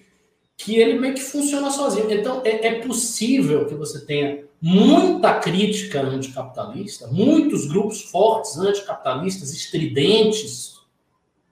[0.57, 2.11] que ele meio que funciona sozinho.
[2.11, 10.79] Então, é, é possível que você tenha muita crítica anticapitalista, muitos grupos fortes anticapitalistas, estridentes,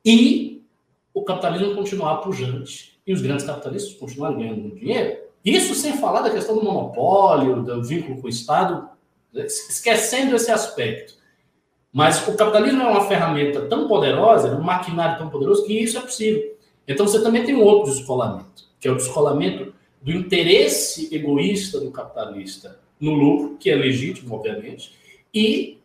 [0.03, 0.65] e
[1.13, 5.19] o capitalismo continuar pujante e os grandes capitalistas continuarem ganhando dinheiro.
[5.45, 8.89] Isso sem falar da questão do monopólio, do vínculo com o Estado,
[9.31, 11.13] esquecendo esse aspecto.
[11.93, 16.01] Mas o capitalismo é uma ferramenta tão poderosa, um maquinário tão poderoso, que isso é
[16.01, 16.57] possível.
[16.87, 21.91] Então você também tem um outro descolamento, que é o descolamento do interesse egoísta do
[21.91, 24.93] capitalista no lucro, que é legítimo, obviamente,
[25.33, 25.77] e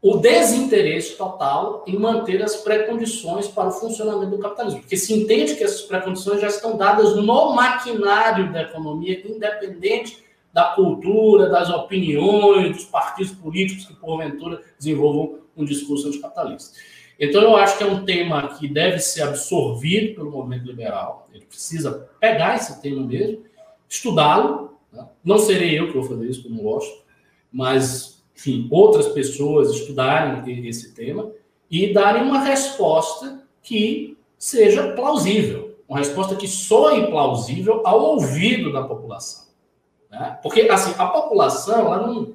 [0.00, 4.80] o desinteresse total em manter as pré-condições para o funcionamento do capitalismo.
[4.80, 10.66] Porque se entende que essas pré-condições já estão dadas no maquinário da economia, independente da
[10.74, 16.76] cultura, das opiniões, dos partidos políticos que, porventura, desenvolvam um discurso anticapitalista.
[17.18, 21.28] Então, eu acho que é um tema que deve ser absorvido pelo movimento liberal.
[21.32, 23.42] Ele precisa pegar esse tema mesmo,
[23.88, 24.75] estudá-lo.
[25.24, 27.04] Não serei eu que vou fazer isso, porque eu não gosto,
[27.52, 31.30] mas, enfim, outras pessoas estudarem esse tema
[31.70, 35.76] e darem uma resposta que seja plausível.
[35.88, 39.46] Uma resposta que soe plausível ao ouvido da população.
[40.10, 40.38] Né?
[40.42, 42.34] Porque, assim, a população, ela não.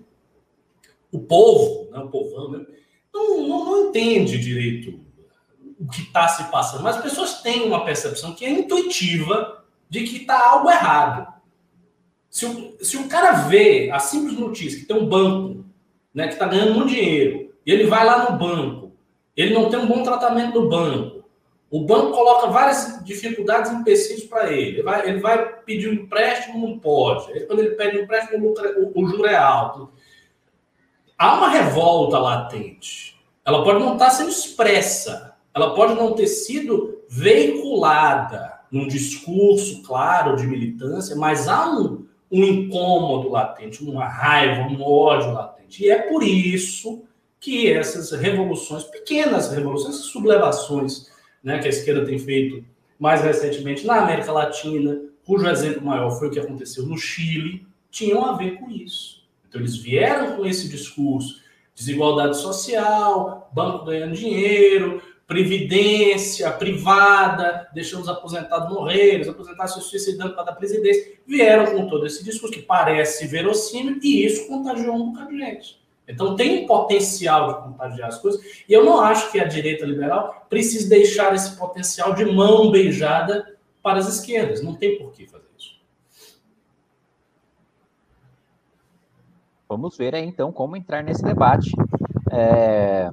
[1.12, 2.66] O povo, né, o povão, né,
[3.14, 5.02] não, não, não entende direito
[5.78, 10.04] o que está se passando, mas as pessoas têm uma percepção que é intuitiva de
[10.04, 11.31] que está algo errado.
[12.32, 15.66] Se o, se o cara vê a simples notícia que tem um banco
[16.14, 18.94] né, que está ganhando muito dinheiro, e ele vai lá no banco,
[19.36, 21.26] ele não tem um bom tratamento do banco,
[21.70, 24.78] o banco coloca várias dificuldades e empecilhos para ele.
[24.78, 27.46] Ele vai, ele vai pedir um empréstimo, não pode.
[27.46, 29.90] Quando ele pede um empréstimo, o, o juro é alto.
[31.18, 33.18] Há uma revolta latente.
[33.46, 40.36] Ela pode não estar sendo expressa, ela pode não ter sido veiculada num discurso claro
[40.36, 42.01] de militância, mas há um,
[42.32, 45.84] um incômodo latente, uma raiva, um ódio latente.
[45.84, 47.04] E é por isso
[47.40, 51.12] que essas revoluções, pequenas revoluções, sublevações
[51.44, 52.64] né, que a esquerda tem feito
[52.98, 58.24] mais recentemente na América Latina, cujo exemplo maior foi o que aconteceu no Chile, tinham
[58.24, 59.22] a ver com isso.
[59.50, 61.42] Então, eles vieram com esse discurso:
[61.76, 65.02] desigualdade social, banco ganhando dinheiro,
[65.32, 71.14] previdência privada, deixando os aposentados morrer, os aposentados se suicidando para a presidência.
[71.26, 75.82] Vieram com todo esse discurso que parece verossímil e isso contagiou um bocado de gente.
[76.06, 78.42] Então tem um potencial de contagiar as coisas.
[78.68, 83.58] E eu não acho que a direita liberal precise deixar esse potencial de mão beijada
[83.82, 84.62] para as esquerdas.
[84.62, 85.80] Não tem por que fazer isso.
[89.70, 91.72] Vamos ver aí, então como entrar nesse debate.
[92.30, 93.10] É...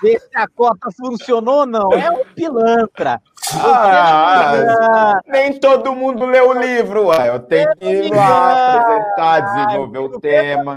[0.04, 1.92] ver se a cota funcionou, não.
[1.92, 3.20] É um pilantra.
[3.54, 7.28] Ah, nem todo mundo lê o livro, ué.
[7.28, 10.76] Eu tenho que ir lá apresentar, desenvolver o tema.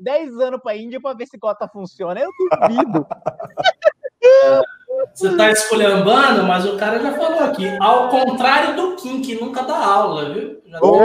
[0.00, 2.20] 10 anos para a Índia para ver se cota funciona.
[2.20, 3.06] Eu duvido.
[5.14, 7.68] Você está escolhambando, mas o cara já falou aqui.
[7.80, 10.60] Ao contrário do Kim, que nunca dá aula, viu?
[10.66, 11.04] Já não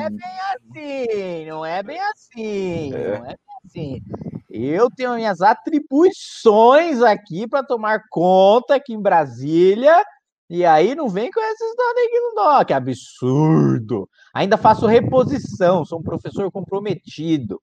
[0.00, 3.18] é bem assim, não é bem assim, é.
[3.18, 4.02] não é bem assim.
[4.50, 10.02] Eu tenho minhas atribuições aqui para tomar conta aqui em Brasília.
[10.50, 14.08] E aí não vem com esses dados que não dá, que absurdo.
[14.32, 17.60] Ainda faço reposição, sou um professor comprometido.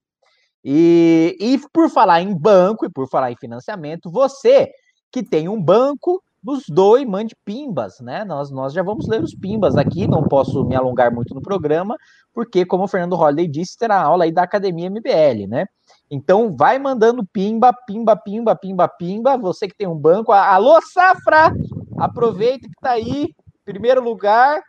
[0.68, 4.68] E, e por falar em banco e por falar em financiamento, você
[5.12, 8.24] que tem um banco, nos doe, mande pimbas, né?
[8.24, 11.96] Nós, nós já vamos ler os pimbas aqui, não posso me alongar muito no programa,
[12.34, 15.66] porque, como o Fernando Holliday disse, terá aula aí da Academia MBL, né?
[16.10, 19.38] Então, vai mandando pimba, pimba, pimba, pimba, pimba.
[19.38, 21.52] Você que tem um banco, alô, Safra!
[21.96, 23.32] Aproveita que tá aí,
[23.64, 24.60] primeiro lugar,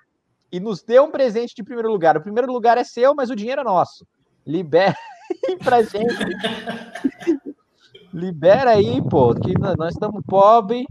[0.52, 2.16] e nos dê um presente de primeiro lugar.
[2.16, 4.06] O primeiro lugar é seu, mas o dinheiro é nosso.
[4.46, 4.96] Libera.
[5.64, 6.16] pra gente.
[8.14, 10.86] Libera aí, pô, que nós estamos pobres.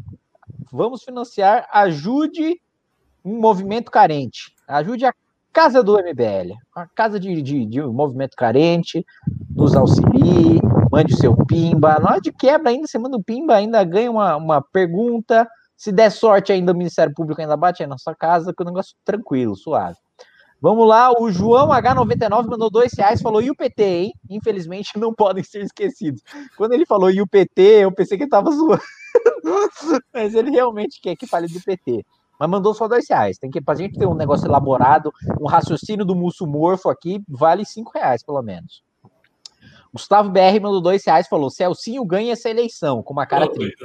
[0.70, 1.66] Vamos financiar.
[1.72, 2.60] Ajude
[3.24, 4.54] um movimento carente.
[4.68, 5.14] Ajude a
[5.52, 9.04] casa do MBL, a casa de, de, de um movimento carente.
[9.54, 10.60] Nos auxilie,
[10.90, 11.96] mande o seu pimba.
[12.02, 15.48] Hora de quebra, ainda você manda o pimba, ainda ganha uma, uma pergunta.
[15.76, 18.66] Se der sorte, ainda o Ministério Público ainda bate aí na sua casa, que o
[18.66, 19.96] negócio tranquilo, suave.
[20.60, 24.14] Vamos lá, o João H99 mandou dois reais, falou e o PT, hein?
[24.28, 26.22] Infelizmente não podem ser esquecidos.
[26.56, 28.80] Quando ele falou e o PT, eu pensei que ele tava zoando.
[30.12, 32.04] Mas ele realmente quer que fale do PT.
[32.38, 33.38] Mas mandou só dois reais.
[33.38, 37.92] Tem que, pra gente ter um negócio elaborado, um raciocínio do muçulmorfo aqui, vale cinco
[37.94, 38.82] reais, pelo menos.
[39.92, 43.82] Gustavo BR mandou dois reais falou: Celcinho ganha essa eleição, com uma cara triste.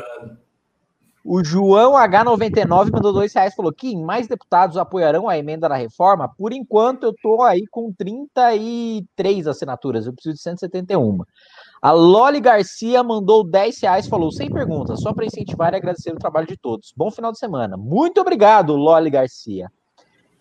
[1.23, 6.27] O João H99 mandou dois reais falou: Kim, mais deputados apoiarão a emenda da reforma?
[6.27, 11.19] Por enquanto, eu tô aí com 33 assinaturas, eu preciso de 171.
[11.81, 16.19] A Loli Garcia mandou 10 reais, falou, sem perguntas, só para incentivar e agradecer o
[16.19, 16.93] trabalho de todos.
[16.95, 17.75] Bom final de semana.
[17.75, 19.67] Muito obrigado, Loli Garcia.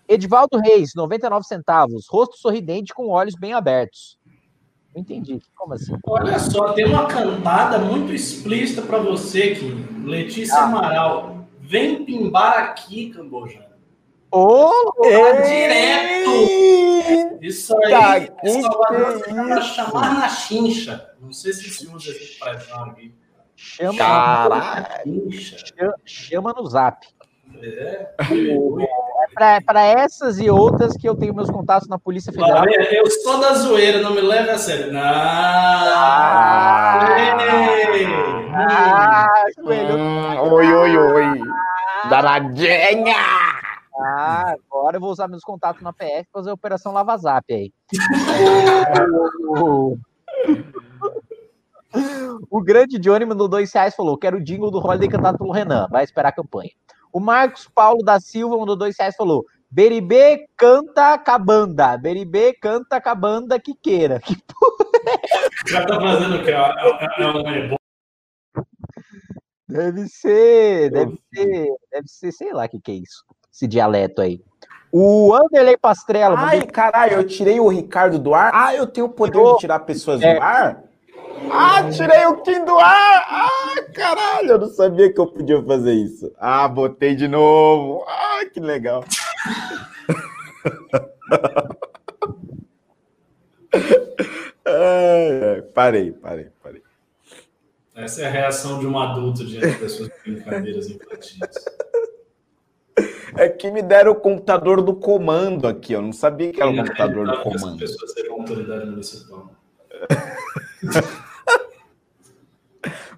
[0.06, 4.18] Edvaldo Reis, 99 centavos, rosto sorridente com olhos bem abertos.
[4.94, 5.40] Não entendi.
[5.54, 5.96] Como assim?
[6.06, 10.04] Olha só, tem uma cantada muito explícita para você, Kim.
[10.04, 10.64] Letícia ah.
[10.64, 11.46] Amaral.
[11.60, 13.70] Vem pimbar aqui, Camboja.
[14.32, 16.30] Ô, oh, tá direto!
[17.40, 21.14] Isso aí tá, é Salvador chamar na chincha.
[21.20, 23.14] Não sei se se usa essa expressão aqui.
[23.56, 25.32] Chama, Caralho.
[25.32, 27.06] Chama, chama no zap.
[27.60, 28.08] É.
[28.18, 28.56] é
[29.34, 32.62] para essas e outras que eu tenho meus contatos na Polícia Federal.
[32.62, 34.92] Olha, eu sou da zoeira, não me leve a sério.
[34.92, 35.00] Não!
[35.02, 37.06] Ah,
[38.52, 39.96] ah, joelho.
[39.96, 41.40] Hum, oi, oi, oi.
[42.08, 43.16] Danadinha!
[44.02, 47.52] Ah, agora eu vou usar meus contatos na PF para fazer a Operação Lava Zap
[47.52, 47.72] aí.
[52.50, 55.86] o grande Johnny mandou dois reais falou: quero o jingle do Holiday cantado pelo Renan.
[55.90, 56.70] Vai esperar a campanha.
[57.12, 61.96] O Marcos Paulo da Silva mandou dois reais falou: Beribê canta cabanda.
[61.96, 64.20] Beribê canta cabanda que queira.
[64.20, 66.50] Que porra é Já tá fazendo o que?
[66.50, 67.76] É, um
[69.68, 74.20] Deve ser, deve ser, deve ser, sei lá o que, que é isso, esse dialeto
[74.20, 74.42] aí.
[74.90, 76.34] O Anderley Pastrello.
[76.36, 76.72] Ai, mandou...
[76.72, 78.50] caralho, eu tirei o Ricardo do ar.
[78.52, 80.34] Ah, eu tenho o poder de tirar pessoas é.
[80.34, 80.89] do ar?
[81.48, 83.26] Ah, tirei o Kim do ar!
[83.28, 86.30] Ah, caralho, eu não sabia que eu podia fazer isso.
[86.38, 88.04] Ah, botei de novo.
[88.06, 89.04] Ah, que legal.
[94.66, 96.82] é, parei, parei, parei.
[97.94, 101.38] Essa é a reação de um adulto diante das suas brincadeiras infantis.
[103.36, 106.76] É que me deram o computador do comando aqui, eu não sabia que era o
[106.76, 107.74] computador do comando.
[107.74, 109.50] As pessoas seriam autoridade municipal.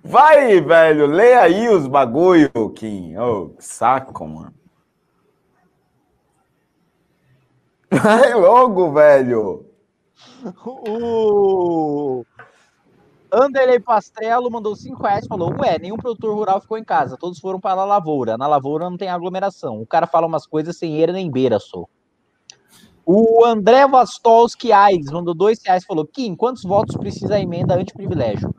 [0.05, 3.17] Vai, velho, lê aí os bagulho, Kim.
[3.17, 4.53] Oh, que saco, mano.
[7.89, 9.65] Vai logo, velho.
[10.57, 12.25] O
[13.31, 17.61] Anderley Pastrello mandou 5 reais falou: Ué, nenhum produtor rural ficou em casa, todos foram
[17.61, 18.37] para a lavoura.
[18.37, 19.81] Na lavoura não tem aglomeração.
[19.81, 21.85] O cara fala umas coisas sem eira nem beira, só.
[23.07, 28.53] O André Vastolski Aires mandou 2 reais falou: Kim, quantos votos precisa a emenda anti-privilégio?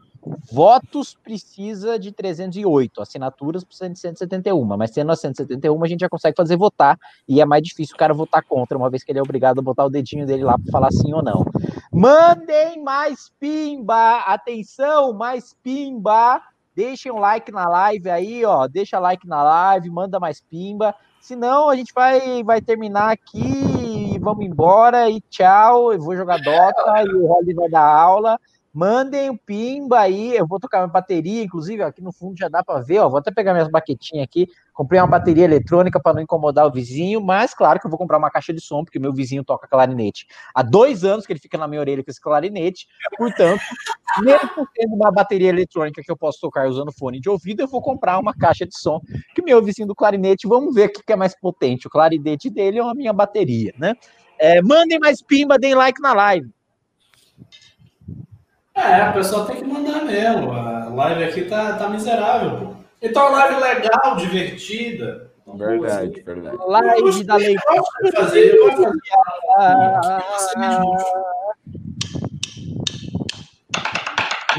[0.51, 6.09] Votos precisa de 308, assinaturas precisa de 171, mas tendo a 171 a gente já
[6.09, 9.19] consegue fazer votar e é mais difícil o cara votar contra, uma vez que ele
[9.19, 11.45] é obrigado a botar o dedinho dele lá para falar sim ou não.
[11.91, 16.41] Mandem mais pimba, atenção, mais pimba.
[16.75, 20.93] Deixem um like na live aí, ó, deixa like na live, manda mais pimba.
[21.21, 25.93] Senão a gente vai vai terminar aqui e vamos embora e tchau.
[25.93, 28.39] Eu vou jogar Dota e o Rolly vai dar aula.
[28.73, 32.63] Mandem o pimba aí, eu vou tocar minha bateria, inclusive aqui no fundo já dá
[32.63, 36.21] para ver, ó, vou até pegar minhas baquetinhas aqui, comprei uma bateria eletrônica para não
[36.23, 39.13] incomodar o vizinho, mas claro que eu vou comprar uma caixa de som, porque meu
[39.13, 40.25] vizinho toca clarinete.
[40.55, 43.61] Há dois anos que ele fica na minha orelha com esse clarinete, portanto,
[44.23, 47.79] mesmo tendo uma bateria eletrônica que eu posso tocar usando fone de ouvido, eu vou
[47.79, 48.99] comprar uma caixa de som,
[49.35, 52.81] que meu vizinho do clarinete, vamos ver o que é mais potente, o clarinete dele
[52.81, 53.93] ou a minha bateria, né?
[54.39, 56.49] É, mandem mais pimba, deem like na live.
[58.75, 60.51] É, o pessoal tem que mandar mesmo.
[60.51, 62.73] A live aqui tá, tá miserável, pô.
[63.01, 65.31] Então, live legal, divertida.
[65.55, 66.57] Verdade, verdade.
[66.65, 67.83] Live da leitura.
[68.15, 68.99] Fazer, eu vou fazer.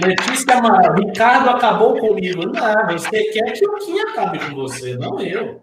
[0.05, 2.47] Letícia Amaral, Ricardo acabou comigo.
[2.47, 5.63] Não, você quer que o Kim acabe com você, não eu.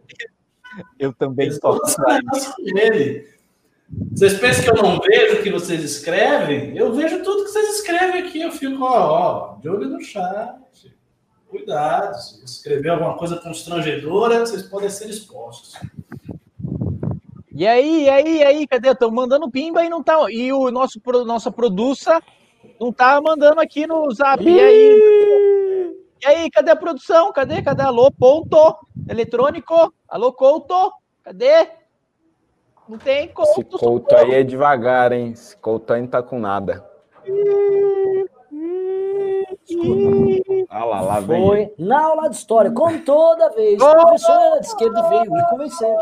[0.97, 1.79] Eu também estou.
[2.59, 3.27] Ele.
[4.11, 6.77] Vocês pensam que eu não vejo o que vocês escrevem?
[6.77, 8.41] Eu vejo tudo que vocês escrevem aqui.
[8.41, 10.61] Eu fico, ó, ó de olho no chat.
[11.49, 12.15] Cuidado.
[12.17, 15.73] Se escrever alguma coisa constrangedora, vocês podem ser expostos.
[17.51, 18.89] E aí, e aí, e aí, cadê?
[18.89, 20.15] Estão mandando pimba e não tá.
[20.31, 22.21] E o nosso nossa produça
[22.79, 24.43] não tá mandando aqui no zap.
[24.43, 25.95] E aí?
[26.21, 27.31] E aí, cadê a produção?
[27.33, 27.61] Cadê?
[27.61, 27.83] Cadê?
[27.83, 28.77] Alô, ponto
[29.09, 29.93] eletrônico?
[30.07, 30.91] Alô, Couto?
[31.23, 31.80] Cadê?
[32.91, 33.51] Não tem Couto.
[33.51, 35.31] Esse Couto aí é devagar, hein?
[35.31, 36.85] Esse Couto aí não tá com nada.
[40.67, 41.41] Ah lá, lá vem.
[41.41, 43.81] Foi na aula de história, como toda vez.
[43.81, 45.95] O professor era de esquerda e veio me convencer.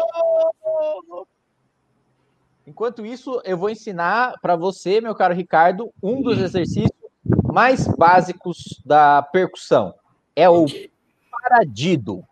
[2.65, 6.89] Enquanto isso, eu vou ensinar para você, meu caro Ricardo, um dos exercícios
[7.53, 9.93] mais básicos da percussão.
[10.35, 10.65] É o
[11.29, 12.25] paradido.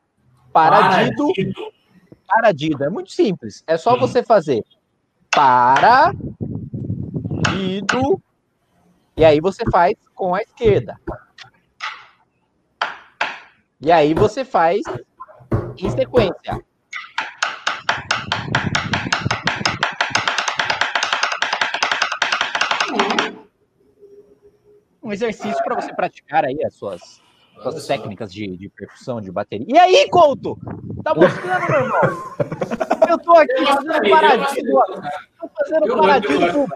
[0.52, 1.77] Paradido, paradido.
[2.86, 3.64] É muito simples.
[3.66, 4.64] É só você fazer
[5.32, 6.14] para,
[7.52, 8.22] dido,
[9.16, 11.00] e aí você faz com a esquerda.
[13.80, 14.82] E aí você faz
[15.78, 16.64] em sequência.
[25.02, 27.22] Um exercício para você praticar aí as suas,
[27.62, 29.66] suas técnicas de, de percussão, de bateria.
[29.68, 30.58] E aí, Couto?
[31.04, 32.02] Tá mostrando, meu irmão?
[33.10, 34.80] Eu tô aqui fazendo paradinho.
[35.40, 36.68] Tô fazendo paradinho.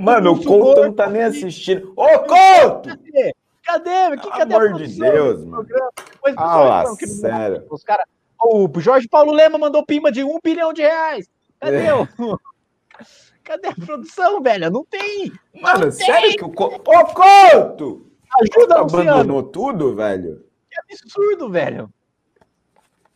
[0.00, 1.92] Mano, o Couto não tá nem assistindo.
[1.96, 2.88] Ô, Couto!
[2.88, 3.34] Cadê?
[3.64, 4.16] Cadê?
[4.16, 5.66] Que, cadê Amor de Deus, mano.
[6.36, 7.66] Ah, lá, não, que não- sério.
[7.70, 8.04] Os cara,
[8.42, 11.28] o Jorge Paulo Lema mandou pimba de um bilhão de reais.
[11.60, 11.94] Cadê É.
[11.94, 12.08] o...
[13.44, 14.70] Cadê a produção, velho?
[14.70, 15.32] Não tem.
[15.60, 16.36] Mano, Não sério tem.
[16.36, 16.48] que o.
[16.48, 18.07] Ô, Couto!
[18.40, 19.10] Ajuda, Luciano.
[19.10, 20.44] Abandonou tudo, velho?
[20.70, 21.92] Que absurdo, velho.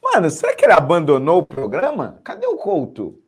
[0.02, 2.20] Mano, será que ele abandonou o programa?
[2.24, 3.18] Cadê o Couto?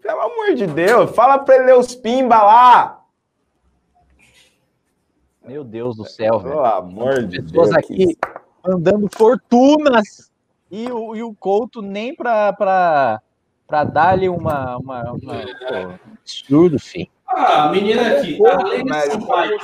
[0.00, 3.04] Pelo amor de Deus, fala pra ele ler os pimba lá.
[5.44, 6.54] Meu Deus do céu, velho.
[6.54, 7.78] Pelo amor de Pessoas Deus.
[7.78, 8.16] aqui
[8.66, 10.30] mandando fortunas.
[10.70, 13.20] E o, e o Couto nem pra, pra,
[13.66, 14.76] pra dar-lhe uma.
[14.76, 17.10] uma, uma pô, absurdo, filho.
[17.32, 19.00] Ah, a menina aqui, Pô, além de pimba,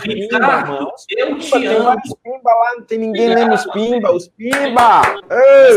[0.04, 0.92] Ricardo, mano.
[1.10, 2.00] eu Pimba, te tem amo.
[2.22, 5.02] pimba lá, não tem ninguém lendo os pimba, os pimba!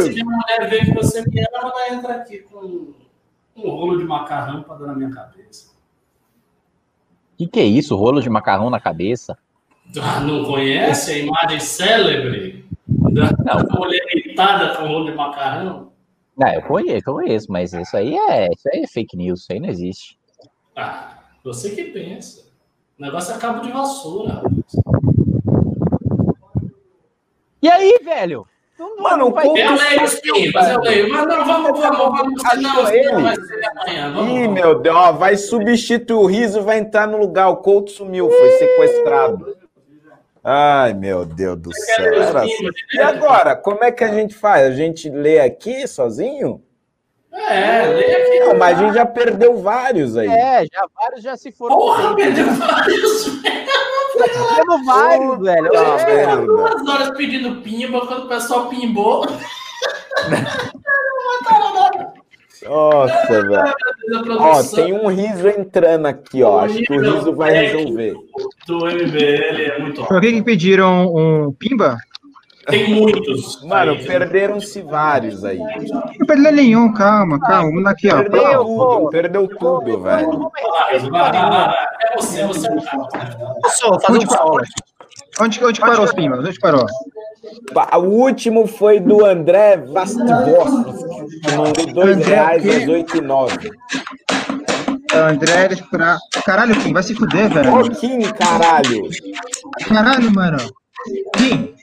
[0.03, 2.93] Se minha mulher ver que você me ama, ela vai entrar aqui com
[3.57, 5.71] um rolo de macarrão para dar na minha cabeça.
[7.33, 7.95] O que, que é isso?
[7.95, 9.35] Rolo de macarrão na cabeça?
[9.99, 13.31] Ah, não conhece a imagem célebre da
[13.75, 15.91] mulher irritada com rolo de macarrão?
[16.37, 19.51] Não, eu conheço, eu conheço, mas isso aí é, isso aí é fake news, isso
[19.51, 20.17] aí não existe.
[20.75, 21.18] Ah,
[21.49, 22.41] você que pensa.
[22.97, 24.43] O negócio é cabo de vassoura.
[27.61, 28.45] E aí, velho?
[28.77, 31.09] Não, Mano, não o Couto Eu leio os pimbas, eu leio.
[31.09, 32.45] Mas não, vamos, vamos, vamos.
[32.45, 33.11] Achou Não, ele?
[33.11, 34.13] não vai ser amanhã.
[34.13, 34.53] Vamos, Ih, vamos.
[34.53, 37.49] meu Deus, ó, vai substituir o riso, vai entrar no lugar.
[37.49, 39.57] O Couto sumiu, foi sequestrado.
[40.43, 42.13] Ai, meu Deus do céu.
[42.13, 42.69] Era assim.
[42.93, 44.67] E agora, como é que a gente faz?
[44.67, 46.61] A gente lê aqui sozinho?
[47.31, 48.39] É, lê aqui.
[48.39, 50.27] Não, mas a gente já perdeu vários aí.
[50.27, 51.77] É, já vários já se foram.
[51.77, 53.39] Porra, perdeu vários.
[54.19, 55.69] Perdemos vários, velho.
[55.69, 56.45] Puta É, merda.
[56.45, 59.25] Duas horas pedindo pimba, quando o pessoal pimbou.
[62.65, 63.73] Nossa, velho.
[64.37, 66.59] Ó, tem um riso entrando aqui, ó.
[66.59, 68.15] Acho que o riso vai resolver.
[68.67, 71.97] do MBL é muito Por que, que pediram um pimba?
[72.69, 73.63] Tem muitos.
[73.63, 75.57] Mano, perderam-se vários aí.
[75.57, 77.69] Não perdeu nenhum, calma, calma.
[77.69, 78.17] Vamos aqui, ó.
[78.17, 79.09] Perdeu tudo, pô.
[79.09, 80.29] perdeu tudo, velho.
[80.39, 81.75] Vai, vai, vai, vai.
[82.01, 83.37] É você, você é o cara.
[83.67, 84.61] Só, fazer um solo.
[85.41, 86.45] Onde, onde parou os pimbas?
[86.45, 86.85] Onde parou?
[87.97, 93.69] O último foi do André Vastivoski, que mandou dois André reais às 8 e 9.
[95.13, 96.17] André, esperar.
[96.45, 97.79] Caralho, Kim, vai se fuder, velho.
[97.79, 99.09] Ô, Kim, caralho.
[99.87, 100.57] Caralho, mano.
[101.35, 101.78] Kim.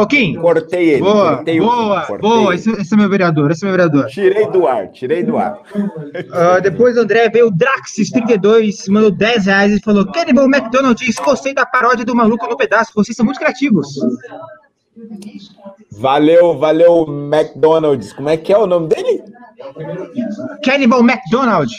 [0.00, 0.34] Ô, Kim.
[0.34, 1.02] Cortei ele.
[1.02, 2.54] Boa, cortei o boa, Kim, boa.
[2.54, 4.06] Esse, esse é meu vereador, esse é meu vereador.
[4.06, 5.58] Tirei do ar, tirei do ar.
[6.32, 11.66] Ah, depois André veio o Draxis32, mandou 10 reais e falou: Cannibal McDonald's, gostei da
[11.66, 13.88] paródia do maluco no pedaço, vocês são muito criativos.
[15.92, 18.12] Valeu, valeu, McDonald's.
[18.12, 19.22] Como é que é o nome dele?
[20.64, 21.70] Cannibal McDonald.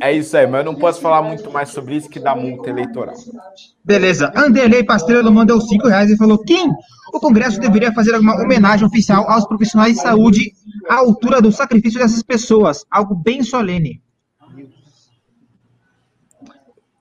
[0.00, 2.70] É isso aí, mas eu não posso falar muito mais sobre isso que dá multa
[2.70, 3.14] eleitoral.
[3.84, 4.32] Beleza.
[4.34, 6.70] Anderley Pastrello mandou 5 reais e falou: Kim,
[7.12, 10.52] o Congresso deveria fazer alguma homenagem oficial aos profissionais de saúde
[10.88, 12.84] à altura do sacrifício dessas pessoas.
[12.90, 14.02] Algo bem solene.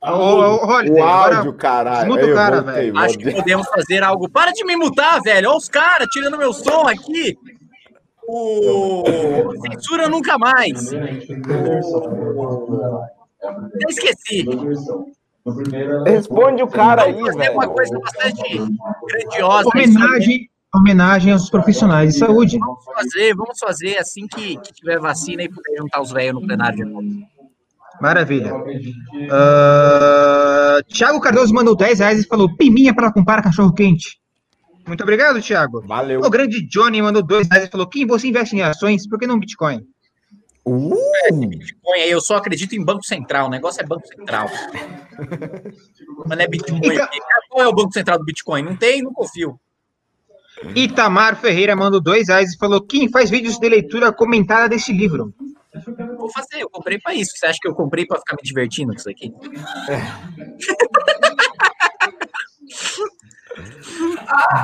[0.02, 2.00] Ô, ô, ô, Holiday, O agora- áudio, caralho.
[2.00, 2.98] desmuta Aí o cara, voltei, velho.
[3.00, 4.30] Acho que podemos fazer algo.
[4.30, 5.50] Para de me mutar, velho.
[5.50, 7.38] Olha os caras tirando meu som aqui.
[8.28, 9.04] O...
[9.62, 10.92] Censura nunca mais.
[10.94, 11.08] Eu
[13.90, 14.46] esqueci.
[16.06, 17.54] Responde o cara aí, velho.
[17.54, 18.62] uma coisa bastante
[19.08, 19.70] grandiosa.
[19.74, 22.58] Homenagem, homenagem aos profissionais de saúde.
[22.58, 26.48] Vamos fazer, vamos fazer assim que, que tiver vacina e puder juntar os velhos no
[26.48, 27.08] plenário de novo.
[28.02, 28.54] Maravilha.
[29.30, 34.23] Ah, Thiago Cardoso mandou 10 reais e falou: Piminha para comprar cachorro quente.
[34.86, 35.82] Muito obrigado, Thiago.
[35.88, 36.22] Valeu.
[36.22, 39.28] O grande Johnny mandou 2 reais e falou: Kim, você investe em ações, por que
[39.28, 39.86] não Bitcoin?
[40.66, 40.96] Uh,
[41.48, 43.48] Bitcoin aí, eu só acredito em Banco Central.
[43.48, 44.48] O negócio é Banco Central.
[46.26, 46.80] Mas não é Bitcoin.
[46.84, 47.08] Então-
[47.50, 48.64] Qual é o Banco Central do Bitcoin?
[48.64, 49.60] Não tem, não confio.
[50.76, 55.34] Itamar Ferreira mandou dois reais e falou: Kim, faz vídeos de leitura comentada desse livro.
[56.18, 57.32] Vou fazer, eu comprei pra isso.
[57.36, 59.34] Você acha que eu comprei pra ficar me divertindo com isso aqui?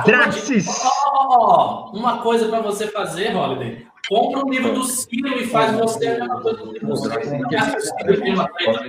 [0.04, 0.66] Draxis!
[1.06, 3.86] Ó, uma coisa para você fazer, Holiday.
[4.08, 7.12] Compra um livro do Ciro e faz você a mesma coisa do livro do Ciro.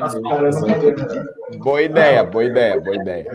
[0.01, 0.55] As palmas?
[1.57, 3.25] Boa ideia, boa ideia, boa ideia.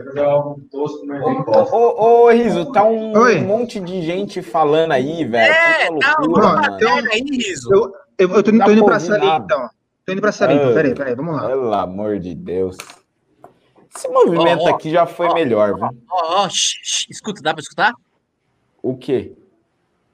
[1.47, 3.41] Ô, ô, ô, Riso, tá um Oi.
[3.41, 5.53] monte de gente falando aí, velho.
[5.53, 6.77] É, calma, loucura, mano.
[6.79, 7.73] pera aí, Riso.
[7.73, 9.45] Eu, eu, eu tô, Dá tô indo pra nada.
[9.45, 9.71] então.
[10.05, 10.71] Tô indo pra então.
[10.71, 10.75] Ah.
[10.75, 11.47] Peraí, peraí, vamos lá.
[11.47, 12.77] Pelo amor de Deus.
[13.97, 15.89] Esse movimento Ó, ó, aqui já foi ó, melhor, viu?
[16.11, 17.95] Ó, escuta, dá pra escutar?
[18.83, 19.33] O quê?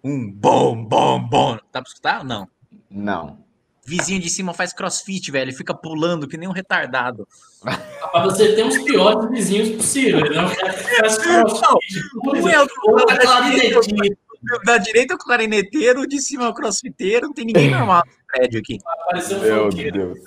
[0.04, 1.56] Um bom, bom, bom.
[1.72, 2.48] Dá pra escutar ou não?
[2.90, 3.38] Não.
[3.84, 5.50] Vizinho de cima faz crossfit, velho.
[5.50, 7.26] Ele fica pulando que nem um retardado.
[8.12, 10.34] Pra você ter os piores vizinhos possíveis.
[10.36, 12.00] Não faz crossfit.
[12.24, 14.16] Um é o Ou é clarinetinho.
[14.64, 17.26] da direita é o clarineteiro, o de cima é o crossfiteiro.
[17.26, 18.78] Não tem ninguém normal no prédio aqui.
[19.06, 19.68] Pareceu um Meu.
[19.70, 20.18] Deus.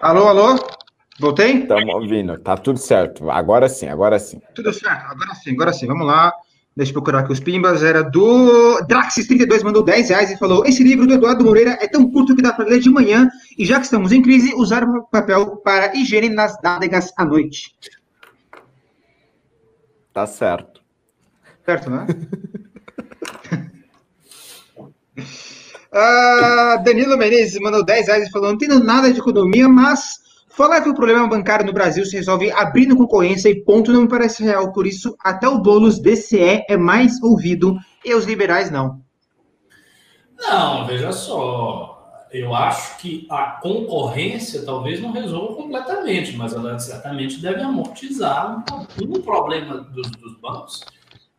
[0.00, 0.56] Alô, alô?
[1.18, 1.62] Voltei?
[1.62, 2.38] Estamos ouvindo.
[2.38, 3.28] Tá tudo certo.
[3.30, 4.40] Agora sim, agora sim.
[4.54, 6.32] Tudo certo, agora sim, agora sim, vamos lá.
[6.76, 7.82] Deixa eu procurar aqui os pimbas.
[7.82, 12.08] Era do Draxis32, mandou 10 reais e falou: Esse livro do Eduardo Moreira é tão
[12.12, 15.02] curto que dá para ler de manhã, e já que estamos em crise, usar o
[15.08, 17.74] papel para higiene nas nádegas à noite.
[20.12, 20.80] Tá certo.
[21.64, 22.06] Certo, né?
[26.00, 30.18] Ah, Danilo Menezes mandou 10 reais e falou: Não entendo nada de economia, mas
[30.48, 34.08] falar que o problema bancário no Brasil se resolve abrindo concorrência e ponto não me
[34.08, 34.72] parece real.
[34.72, 39.00] Por isso, até o Boulos DCE é mais ouvido e os liberais não.
[40.40, 41.96] Não, veja só.
[42.30, 49.16] Eu acho que a concorrência talvez não resolva completamente, mas ela certamente deve amortizar um,
[49.16, 50.84] um problema dos, dos bancos.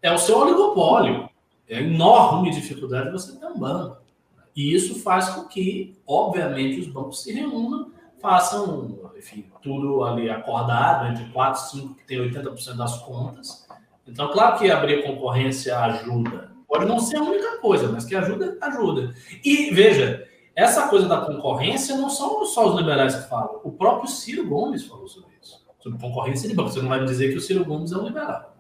[0.02, 1.30] É o seu oligopólio.
[1.70, 4.09] É enorme dificuldade de você ter um banco.
[4.56, 11.08] E isso faz com que, obviamente, os bancos se reúnam, façam, enfim, tudo ali acordado,
[11.08, 13.68] entre 4 e 5, que tem 80% das contas.
[14.08, 16.52] Então, claro que abrir concorrência ajuda.
[16.68, 19.14] Pode não ser a única coisa, mas que ajuda, ajuda.
[19.44, 23.62] E veja, essa coisa da concorrência não são só os liberais que falam.
[23.64, 25.66] O próprio Ciro Gomes falou sobre isso.
[25.80, 26.70] Sobre concorrência de banco.
[26.70, 28.58] Você não vai me dizer que o Ciro Gomes é um liberal.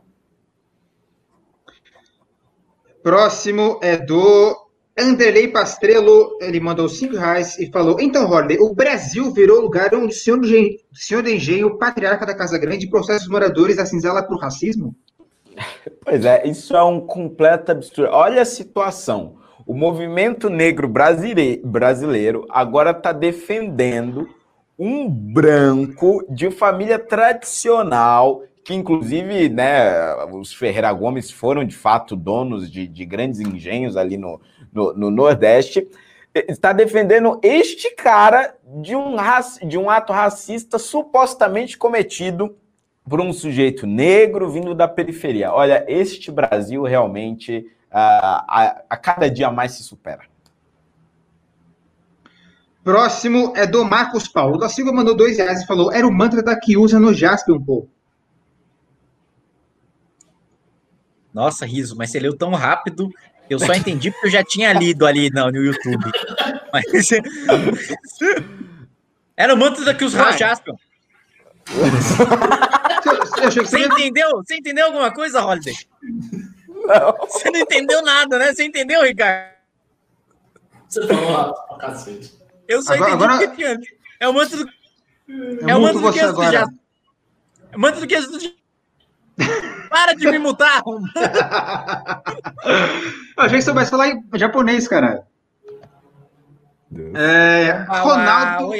[3.03, 4.68] Próximo é do
[4.99, 6.37] Anderley Pastrello.
[6.41, 10.39] Ele mandou 5 reais e falou: Então, Holiday, o Brasil virou lugar onde o senhor,
[10.93, 14.95] senhor de Engenho, patriarca da Casa Grande, processa os moradores da cinzela por racismo?
[16.05, 18.11] Pois é, isso é um completo absurdo.
[18.11, 19.35] Olha a situação.
[19.67, 24.27] O movimento negro brasile- brasileiro agora está defendendo
[24.79, 32.71] um branco de família tradicional, que inclusive, né, os Ferreira Gomes foram de fato donos
[32.71, 34.39] de, de grandes engenhos ali no,
[34.71, 35.87] no, no Nordeste,
[36.33, 39.15] está defendendo este cara de um,
[39.67, 42.55] de um ato racista supostamente cometido
[43.07, 45.51] por um sujeito negro vindo da periferia.
[45.51, 50.21] Olha, este Brasil realmente ah, a, a cada dia mais se supera.
[52.83, 54.57] Próximo é do Marcos Paulo.
[54.57, 57.59] Da Silva mandou 2 reais e falou: Era o mantra da que usa no Jaspion,
[57.59, 57.87] pô.
[61.33, 63.09] Nossa, riso, mas você leu tão rápido.
[63.49, 66.05] Eu só entendi porque eu já tinha lido ali no, no YouTube.
[66.71, 66.85] Mas...
[69.35, 70.13] Era o manto da que os
[73.53, 74.37] que Você entendeu?
[74.37, 75.75] Você entendeu alguma coisa, Holiday?
[76.67, 77.27] Não.
[77.27, 78.53] Você não entendeu nada, né?
[78.53, 79.53] Você entendeu, Ricardo?
[80.87, 82.33] Você falou rápido pra cacete.
[82.67, 83.79] Eu só Agora- entendi agora- porque tinha.
[84.19, 84.69] É o manto do.
[85.27, 86.65] Eu É o manto do você que do agora.
[87.71, 88.58] É o manto do que do
[89.89, 90.83] Para de me mutar!
[93.37, 95.25] Eu achei que soubesse falar em japonês, cara.
[97.15, 98.71] É, Ronaldo.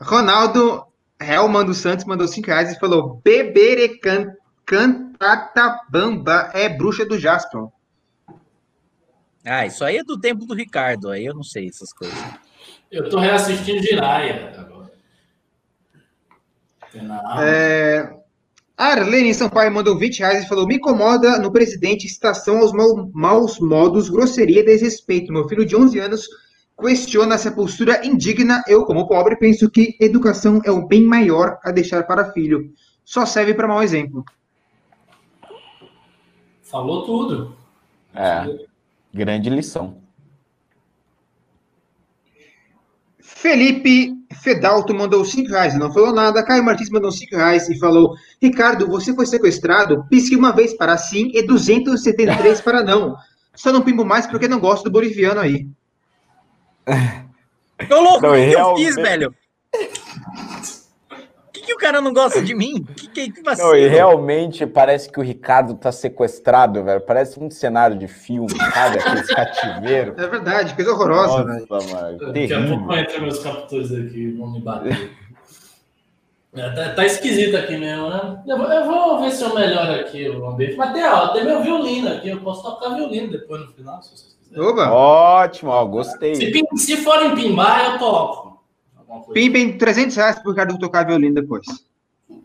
[0.00, 0.86] Ronaldo
[1.20, 4.34] Helman dos Santos mandou 5 reais e falou: Bebere can,
[4.64, 7.68] cantata bamba é bruxa do Jaspion.
[9.44, 11.10] Ah, isso aí é do tempo do Ricardo.
[11.10, 12.18] Aí eu não sei essas coisas.
[12.90, 14.92] Eu tô reassistindo Jiraya agora.
[16.90, 17.44] Tem na Amazon.
[17.44, 18.23] É,
[18.76, 23.58] Arlene Sampaio mandou 20 reais e falou: Me incomoda no presidente citação aos mau- maus
[23.60, 25.32] modos, grosseria e desrespeito.
[25.32, 26.28] Meu filho de 11 anos
[26.80, 28.64] questiona essa postura indigna.
[28.66, 32.72] Eu, como pobre, penso que educação é o bem maior a deixar para filho.
[33.04, 34.24] Só serve para mau exemplo.
[36.62, 37.54] Falou tudo.
[38.12, 38.66] É,
[39.12, 40.02] grande lição.
[43.44, 46.42] Felipe Fedalto mandou 5 reais e não falou nada.
[46.42, 50.02] Caio Martins mandou 5 reais e falou: Ricardo, você foi sequestrado?
[50.08, 53.14] Pisque uma vez para sim e 273 para não.
[53.54, 55.68] Só não pimbo mais porque não gosto do boliviano aí.
[57.90, 59.34] Ô, louco, Não, o que, eu fiz, velho?
[61.64, 62.84] Que, o cara não gosta de mim?
[62.96, 63.68] Que, que, que vacilo.
[63.68, 67.00] Não, e realmente parece que o Ricardo tá sequestrado, velho.
[67.00, 68.98] Parece um cenário de filme, sabe?
[68.98, 70.14] Aqueles cativeiro.
[70.16, 71.66] É verdade, coisa horrorosa, velho.
[71.68, 72.18] Nossa, mano.
[72.32, 75.10] Daqui a pouco vai entrar meus captores aqui vão me bater.
[76.56, 78.40] É, tá, tá esquisito aqui mesmo, né?
[78.46, 80.76] Eu, vou- eu vou ver se eu melhoro aqui o ambiente.
[80.76, 84.10] Mas tem, ó, tem meu violino aqui, eu posso tocar violino depois no final, se
[84.10, 84.64] vocês quiserem.
[84.68, 84.92] Oba!
[84.92, 86.52] Ótimo, ó, Se, gostei.
[86.52, 88.53] pim- se forem pimbar, eu toco.
[89.32, 91.66] Pimpem 300 reais pro Ricardo tocar violino depois.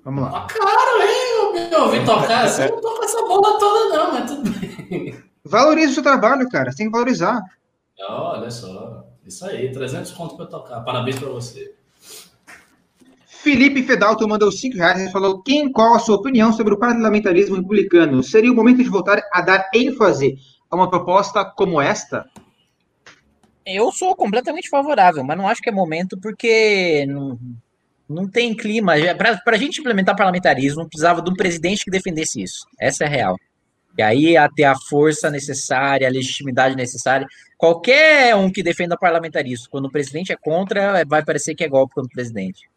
[0.03, 0.45] Vamos lá.
[0.45, 1.69] Ah, claro, hein?
[1.71, 5.23] Eu ouvi tocar assim, eu não toco essa bola toda, não, mas tudo bem.
[5.43, 6.71] Valoriza o seu trabalho, cara.
[6.71, 7.41] Você tem que valorizar.
[8.07, 10.81] Olha só, isso aí, 300 conto pra eu tocar.
[10.81, 11.73] Parabéns pra você.
[13.25, 17.55] Felipe Fedalto mandou 5 reais e falou: quem, qual a sua opinião sobre o parlamentarismo
[17.55, 18.21] republicano?
[18.21, 20.37] Seria o momento de voltar a dar ênfase
[20.69, 22.29] a uma proposta como esta?
[23.71, 27.39] Eu sou completamente favorável, mas não acho que é momento porque não,
[28.09, 28.93] não tem clima.
[29.17, 32.65] Para a gente implementar parlamentarismo, precisava de um presidente que defendesse isso.
[32.79, 33.35] Essa é a real.
[33.97, 37.27] E aí ia ter a força necessária, a legitimidade necessária.
[37.57, 41.95] Qualquer um que defenda parlamentarismo, quando o presidente é contra, vai parecer que é golpe
[41.95, 42.69] contra o presidente.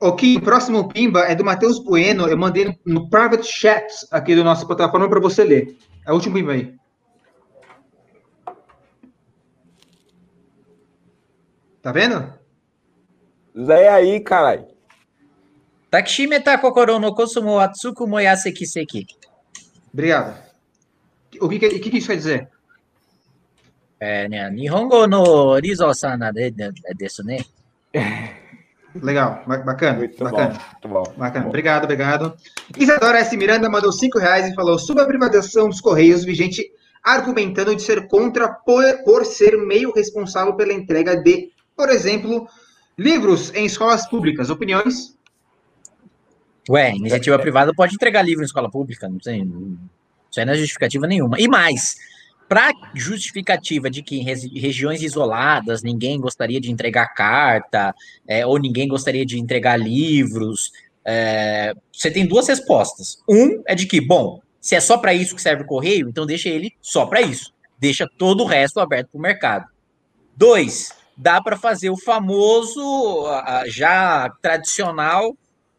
[0.00, 2.26] Ok, o próximo Pimba é do Matheus Bueno.
[2.26, 5.76] Eu mandei no, private chat aqui do nossa plataforma para você ler.
[6.06, 6.79] É o último Pimba aí.
[11.82, 12.32] Tá vendo?
[13.54, 14.66] Lê aí, caralho.
[15.90, 19.06] Takshime ta kokoro no kosumo atsuku moyase kiseki.
[19.92, 20.36] Obrigado.
[21.40, 22.48] O que, que, que isso quer dizer?
[23.98, 27.44] É, né, Nihongo no Rizo-sana de- de- desu ne.
[28.94, 30.48] Legal, ba- bacana, Muito bacana.
[30.54, 31.14] bom, muito bom.
[31.16, 31.48] Bacana, Bom.
[31.50, 32.36] obrigado, obrigado.
[32.76, 33.36] Isadora S.
[33.36, 38.08] Miranda mandou 5 reais e falou sobre a privatização dos Correios, vigente argumentando de ser
[38.08, 42.46] contra por, por ser meio responsável pela entrega de, por exemplo,
[42.98, 44.50] livros em escolas públicas.
[44.50, 45.16] Opiniões?
[46.68, 49.50] Ué, iniciativa privada pode entregar livro em escola pública, não tem.
[50.30, 51.40] Isso aí não é justificativa nenhuma.
[51.40, 51.96] E mais,
[52.46, 57.94] para justificativa de que em regiões isoladas ninguém gostaria de entregar carta,
[58.28, 63.22] é, ou ninguém gostaria de entregar livros, é, você tem duas respostas.
[63.26, 66.26] Um é de que, bom, se é só para isso que serve o correio, então
[66.26, 67.54] deixa ele só para isso.
[67.78, 69.66] Deixa todo o resto aberto para o mercado.
[70.36, 73.26] Dois, dá para fazer o famoso,
[73.66, 75.36] já tradicional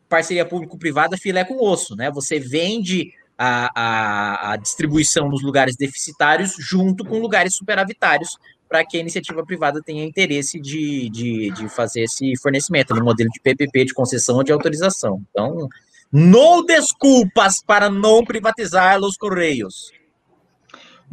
[0.07, 2.11] parceria público-privada filé com osso, né?
[2.11, 8.37] Você vende a, a, a distribuição nos lugares deficitários junto com lugares superavitários
[8.69, 13.29] para que a iniciativa privada tenha interesse de, de, de fazer esse fornecimento no modelo
[13.29, 15.23] de PPP, de concessão ou de autorização.
[15.31, 15.67] Então,
[16.11, 19.91] não desculpas para não privatizar os Correios.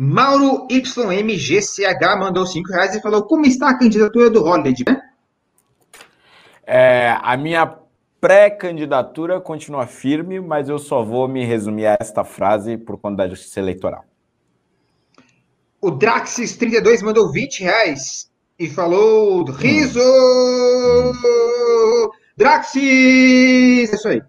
[0.01, 5.03] Mauro YMGCH mandou 5 reais e falou como está a candidatura do Holliday, né?
[6.65, 7.79] É, a minha
[8.21, 13.29] pré-candidatura continua firme, mas eu só vou me resumir a esta frase por conta da
[13.29, 14.05] justiça eleitoral.
[15.81, 20.01] O Draxis32 mandou 20 reais e falou: Riso!
[22.37, 23.91] Draxis!
[23.91, 24.23] É isso aí.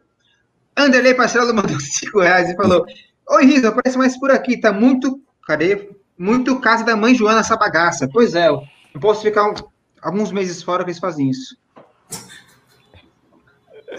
[0.75, 2.87] Anderley Marcelo mandou 5 reais e falou:
[3.29, 4.59] Oi, Riso, aparece mais por aqui.
[4.59, 5.21] Tá muito.
[5.49, 5.89] Cadê?
[6.15, 8.07] Muito casa da mãe Joana essa bagaça.
[8.13, 8.61] Pois é, eu
[9.01, 9.55] posso ficar um-
[9.99, 11.57] alguns meses fora que eles fazem isso.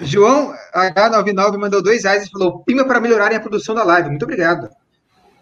[0.00, 4.10] João H99 mandou 2 reais e falou: Pima para melhorarem a produção da live.
[4.10, 4.68] Muito obrigado.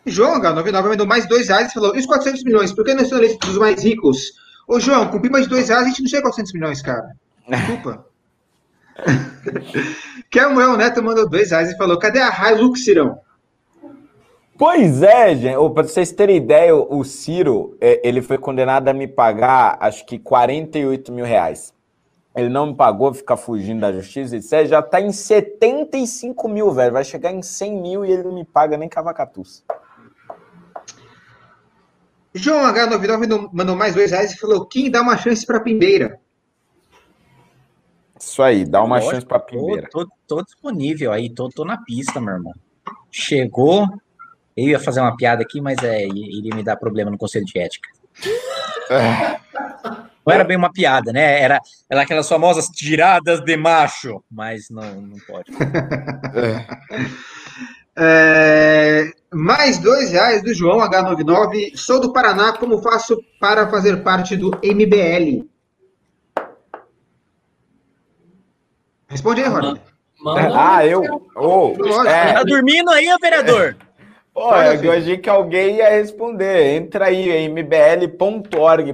[0.06, 2.72] João H99 mandou mais 2 reais e falou: E os 400 milhões?
[2.72, 4.32] Por que não na lista dos mais ricos?
[4.66, 7.10] Ô, João, com Pima de 2 reais a gente não chega a 400 milhões, cara.
[7.46, 8.06] Desculpa.
[10.32, 13.20] Samuel Neto mandou 2 reais e falou: Cadê a Hilux, Cirão?
[14.58, 15.56] Pois é, gente.
[15.72, 20.18] Para vocês terem ideia, o Ciro, é, ele foi condenado a me pagar, acho que
[20.18, 21.72] 48 mil reais.
[22.34, 24.66] Ele não me pagou, fica fugindo da justiça, etc.
[24.66, 26.92] Já tá em 75 mil, velho.
[26.92, 29.64] Vai chegar em 100 mil e ele não me paga nem cavacatus.
[32.34, 36.20] João H99 mandou- mandou mais 2 reais e falou: Kim, dá uma chance pra Pimbeira.
[38.20, 39.88] Isso aí, dá uma Lógico, chance pra Tô, Pimbeira.
[39.90, 42.52] tô, tô disponível aí, tô, tô na pista, meu irmão.
[43.10, 43.86] Chegou.
[44.58, 47.56] Eu ia fazer uma piada aqui, mas é, iria me dar problema no conselho de
[47.60, 47.88] ética.
[50.26, 51.40] Não era bem uma piada, né?
[51.40, 55.52] Era, era aquelas famosas tiradas de macho, mas não, não pode.
[58.00, 61.76] É, Mais dois reais do João H99.
[61.76, 65.46] Sou do Paraná, como faço para fazer parte do MBL?
[69.08, 69.80] Responde aí, Rony.
[70.54, 71.02] Ah, eu.
[72.06, 73.76] É, Tá dormindo aí, vereador?
[74.38, 74.50] Pô,
[74.80, 76.76] que eu achei que alguém ia responder.
[76.76, 78.92] Entra aí em mbl.org.br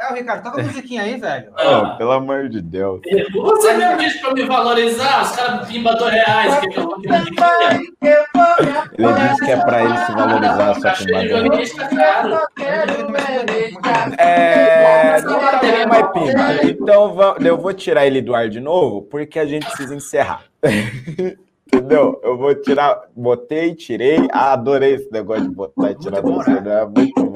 [0.00, 1.52] É, o Ricardo, toca a musiquinha aí, velho.
[1.58, 3.00] Oh, pelo amor de Deus.
[3.34, 6.60] Você mesmo disse pra me valorizar, os caras pimba dois reais.
[6.60, 6.98] Que eu?
[8.98, 11.12] Ele disse que é pra ele se valorizar, só que.
[14.18, 16.64] É, não tá bom mais pimba.
[16.64, 20.44] Então va- eu vou tirar ele do ar de novo, porque a gente precisa encerrar.
[21.72, 22.20] Entendeu?
[22.24, 24.26] Eu vou tirar, botei, tirei.
[24.32, 26.66] Ah, adorei esse negócio de botar e tirar do ar.
[26.66, 27.29] É muito.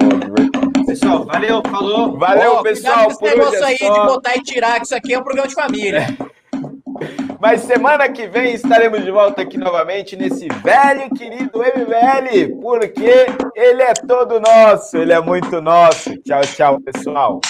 [0.95, 2.17] Pessoal, valeu, falou.
[2.17, 3.93] Valeu, cuidado pessoal, esse por hoje negócio é aí só.
[3.93, 6.07] de botar e tirar, que isso aqui é um programa de família.
[7.37, 13.25] Mas semana que vem estaremos de volta aqui novamente nesse velho e querido MBL, porque
[13.53, 16.15] ele é todo nosso, ele é muito nosso.
[16.21, 17.41] Tchau, tchau, pessoal.